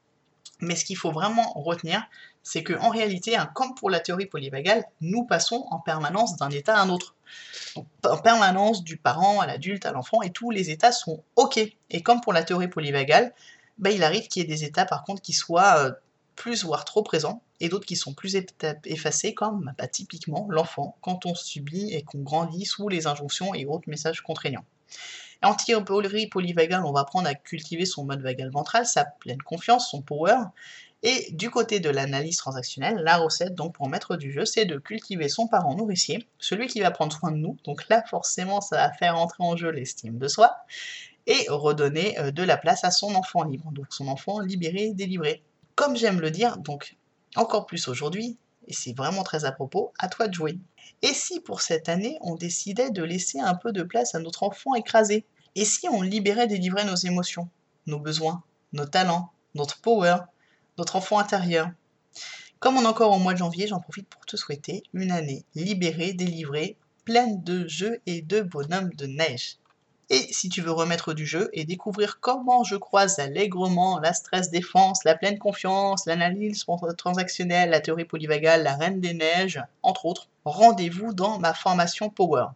Mais 0.61 0.77
ce 0.77 0.85
qu'il 0.85 0.97
faut 0.97 1.11
vraiment 1.11 1.53
retenir, 1.55 2.05
c'est 2.45 2.63
qu'en 2.63 2.91
réalité, 2.91 3.37
hein, 3.37 3.51
comme 3.55 3.75
pour 3.75 3.91
la 3.91 3.99
théorie 3.99 4.27
polyvagale, 4.27 4.85
nous 5.01 5.25
passons 5.25 5.67
en 5.71 5.81
permanence 5.81 6.37
d'un 6.37 6.51
état 6.51 6.77
à 6.77 6.83
un 6.83 6.89
autre. 6.89 7.17
en 8.05 8.19
permanence 8.19 8.85
du 8.85 8.97
parent 8.97 9.41
à 9.41 9.47
l'adulte, 9.47 9.87
à 9.87 9.93
l'enfant, 9.93 10.23
et 10.23 10.31
tous 10.31 10.51
les 10.51 10.71
états 10.71 10.93
sont 10.93 11.25
OK. 11.37 11.59
Et 11.91 12.03
comme 12.03 12.21
pour 12.21 12.33
la 12.33 12.45
théorie 12.45 12.69
polyvagale, 12.69 13.33
bah, 13.79 13.91
il 13.91 14.05
arrive 14.05 14.29
qu'il 14.29 14.43
y 14.43 14.45
ait 14.45 14.49
des 14.49 14.65
états 14.65 14.85
par 14.85 15.03
contre 15.03 15.23
qui 15.23 15.33
soient 15.33 15.79
euh, 15.79 15.93
plus 16.37 16.65
voire 16.65 16.85
trop 16.85 17.03
présents, 17.03 17.43
et 17.61 17.69
d'autres 17.69 17.87
qui 17.87 17.97
sont 17.97 18.15
plus 18.15 18.37
effacés, 18.85 19.35
comme 19.35 19.73
bah, 19.79 19.87
typiquement 19.87 20.47
l'enfant, 20.51 20.97
quand 21.01 21.27
on 21.27 21.35
subit 21.35 21.93
et 21.93 22.03
qu'on 22.03 22.19
grandit 22.19 22.65
sous 22.65 22.89
les 22.89 23.07
injonctions 23.07 23.55
et 23.55 23.67
autres 23.67 23.89
messages 23.89 24.21
contraignants. 24.21 24.65
En 25.43 25.55
théorie 25.55 26.29
polyvagale, 26.29 26.85
on 26.85 26.93
va 26.93 27.01
apprendre 27.01 27.29
à 27.29 27.35
cultiver 27.35 27.85
son 27.85 28.05
mode 28.05 28.23
vagal 28.23 28.51
ventral, 28.51 28.87
sa 28.87 29.05
pleine 29.05 29.43
confiance, 29.43 29.91
son 29.91 30.01
power. 30.01 30.37
Et 31.03 31.33
du 31.33 31.51
côté 31.51 31.81
de 31.81 31.91
l'analyse 31.91 32.37
transactionnelle, 32.37 32.97
la 33.03 33.17
recette 33.17 33.57
donc 33.57 33.75
pour 33.75 33.89
maître 33.89 34.17
du 34.17 34.31
jeu, 34.31 34.45
c'est 34.45 34.67
de 34.67 34.79
cultiver 34.79 35.29
son 35.29 35.49
parent 35.49 35.75
nourricier, 35.75 36.29
celui 36.39 36.69
qui 36.69 36.81
va 36.81 36.93
prendre 36.93 37.13
soin 37.13 37.33
de 37.33 37.39
nous. 37.39 37.57
Donc 37.65 37.89
là, 37.89 38.05
forcément, 38.09 38.61
ça 38.61 38.77
va 38.77 38.93
faire 38.93 39.19
entrer 39.19 39.43
en 39.43 39.57
jeu 39.57 39.71
l'estime 39.71 40.19
de 40.19 40.29
soi 40.29 40.55
et 41.27 41.47
redonner 41.49 42.19
euh, 42.21 42.31
de 42.31 42.43
la 42.45 42.57
place 42.57 42.85
à 42.85 42.93
son 42.93 43.15
enfant 43.15 43.43
libre, 43.43 43.71
donc 43.73 43.87
son 43.91 44.07
enfant 44.07 44.39
libéré, 44.41 44.93
délivré. 44.93 45.43
Comme 45.75 45.97
j'aime 45.97 46.21
le 46.21 46.31
dire, 46.31 46.59
donc 46.59 46.97
encore 47.35 47.67
plus 47.67 47.89
aujourd'hui, 47.89 48.37
et 48.69 48.75
c'est 48.75 48.97
vraiment 48.97 49.23
très 49.23 49.45
à 49.45 49.53
propos, 49.53 49.93
à 49.99 50.09
toi 50.09 50.29
de 50.29 50.35
jouer. 50.35 50.59
Et 51.03 51.15
si 51.15 51.41
pour 51.41 51.63
cette 51.63 51.89
année, 51.89 52.19
on 52.21 52.37
décidait 52.37 52.91
de 52.91 53.03
laisser 53.03 53.41
un 53.41 53.55
peu 53.55 53.73
de 53.73 53.83
place 53.83 54.15
à 54.15 54.21
notre 54.21 54.43
enfant 54.43 54.75
écrasé? 54.75 55.25
Et 55.55 55.65
si 55.65 55.89
on 55.89 56.03
libérait, 56.03 56.47
délivrait 56.47 56.85
nos 56.85 56.95
émotions, 56.95 57.49
nos 57.87 57.99
besoins, 57.99 58.43
nos 58.73 58.87
talents, 58.87 59.33
notre 59.55 59.81
power, 59.81 60.19
notre 60.79 60.97
enfant 60.97 61.19
intérieur? 61.19 61.71
Comme 62.61 62.77
on 62.77 62.83
est 62.83 62.87
encore 62.87 63.13
au 63.13 63.19
mois 63.19 63.33
de 63.33 63.39
janvier, 63.39 63.67
j'en 63.67 63.81
profite 63.81 64.09
pour 64.09 64.25
te 64.25 64.37
souhaiter 64.37 64.85
une 64.93 65.11
année 65.11 65.45
libérée, 65.55 66.13
délivrée, 66.13 66.77
pleine 67.05 67.43
de 67.43 67.67
jeux 67.67 68.01
et 68.07 68.23
de 68.23 68.41
bonhommes 68.43 68.95
de 68.95 69.07
neige. 69.07 69.57
Et 70.15 70.29
si 70.31 70.51
tu 70.51 70.61
veux 70.61 70.73
remettre 70.73 71.15
du 71.15 71.25
jeu 71.25 71.49
et 71.55 71.65
découvrir 71.65 72.21
comment 72.21 72.65
je 72.65 72.77
croise 72.77 73.19
allègrement 73.19 73.99
la 73.99 74.13
stress 74.13 74.51
défense, 74.51 75.05
la 75.05 75.15
pleine 75.15 75.39
confiance, 75.39 76.05
l'analyse 76.05 76.67
transactionnelle, 76.99 77.71
la 77.71 77.81
théorie 77.81 78.05
polyvagale, 78.05 78.63
la 78.63 78.77
reine 78.77 79.01
des 79.01 79.15
neiges, 79.15 79.63
entre 79.83 80.05
autres, 80.05 80.29
rendez-vous 80.45 81.15
dans 81.15 81.39
ma 81.39 81.55
formation 81.55 82.11
Power. 82.11 82.49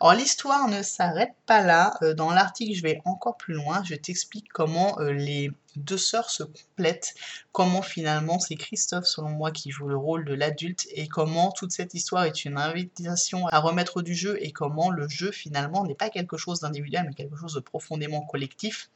Alors 0.00 0.14
l'histoire 0.14 0.66
ne 0.66 0.82
s'arrête 0.82 1.36
pas 1.46 1.62
là. 1.62 1.94
Euh, 2.02 2.14
dans 2.14 2.32
l'article, 2.32 2.74
je 2.74 2.82
vais 2.82 3.00
encore 3.04 3.36
plus 3.36 3.54
loin. 3.54 3.84
Je 3.84 3.94
t'explique 3.94 4.48
comment 4.52 4.98
euh, 4.98 5.12
les 5.12 5.52
deux 5.76 5.98
sœurs 5.98 6.30
se 6.30 6.42
complètent, 6.42 7.14
comment 7.52 7.82
finalement 7.82 8.38
c'est 8.38 8.54
Christophe, 8.54 9.06
selon 9.06 9.30
moi, 9.30 9.50
qui 9.50 9.70
joue 9.70 9.88
le 9.88 9.96
rôle 9.96 10.24
de 10.24 10.34
l'adulte 10.34 10.86
et 10.92 11.08
comment 11.08 11.52
toute 11.52 11.72
cette 11.72 11.94
histoire 11.94 12.24
est 12.24 12.44
une 12.44 12.58
invitation 12.58 13.46
à 13.48 13.58
remettre 13.58 14.02
du 14.02 14.14
jeu 14.14 14.38
et 14.40 14.52
comment 14.52 14.90
le 14.90 15.08
jeu 15.08 15.30
finalement 15.30 15.84
n'est 15.84 15.94
pas 15.94 16.10
quelque 16.10 16.36
chose 16.36 16.60
d'individuel 16.60 17.04
mais 17.06 17.14
quelque 17.14 17.36
chose 17.36 17.54
de 17.54 17.60
profondément 17.60 18.22
collectif. 18.22 18.90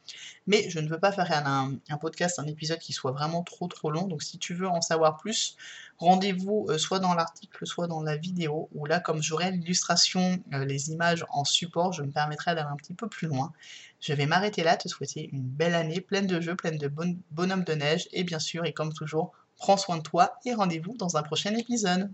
Mais 0.47 0.69
je 0.69 0.79
ne 0.79 0.89
veux 0.89 0.99
pas 0.99 1.11
faire 1.11 1.31
un, 1.47 1.97
podcast, 1.97 2.39
un 2.39 2.47
épisode 2.47 2.79
qui 2.79 2.93
soit 2.93 3.11
vraiment 3.11 3.43
trop 3.43 3.67
trop 3.67 3.91
long. 3.91 4.07
Donc 4.07 4.23
si 4.23 4.37
tu 4.37 4.53
veux 4.53 4.67
en 4.67 4.81
savoir 4.81 5.17
plus, 5.17 5.55
rendez-vous 5.97 6.67
euh, 6.69 6.77
soit 6.77 6.99
dans 6.99 7.13
l'article, 7.13 7.65
soit 7.67 7.87
dans 7.87 8.01
la 8.01 8.15
vidéo 8.15 8.69
où 8.73 8.85
là, 8.85 8.99
comme 8.99 9.21
j'aurai 9.21 9.51
l'illustration, 9.51 10.41
les 10.51 10.91
images 10.91 11.25
en 11.29 11.43
support, 11.43 11.93
je 11.93 12.03
me 12.03 12.11
permettrai 12.11 12.55
d'aller 12.55 12.69
un 12.71 12.77
petit 12.77 12.93
peu 12.93 13.07
plus 13.07 13.27
loin. 13.27 13.51
Je 13.99 14.13
vais 14.13 14.25
m'arrêter 14.25 14.63
là, 14.63 14.77
te 14.77 14.87
souhaiter 14.87 15.29
une 15.31 15.43
belle 15.43 15.75
année 15.75 16.01
pleine 16.01 16.27
de 16.27 16.39
jeux, 16.39 16.55
pleine 16.55 16.77
de 16.77 16.87
bon 16.87 17.17
bonhommes 17.31 17.63
de 17.63 17.73
neige 17.73 18.07
et 18.11 18.23
bien 18.23 18.39
sûr, 18.39 18.65
et 18.65 18.73
comme 18.73 18.93
toujours, 18.93 19.33
prends 19.57 19.77
soin 19.77 19.97
de 19.97 20.03
toi 20.03 20.39
et 20.45 20.53
rendez-vous 20.53 20.95
dans 20.97 21.17
un 21.17 21.23
prochain 21.23 21.53
épisode. 21.55 22.11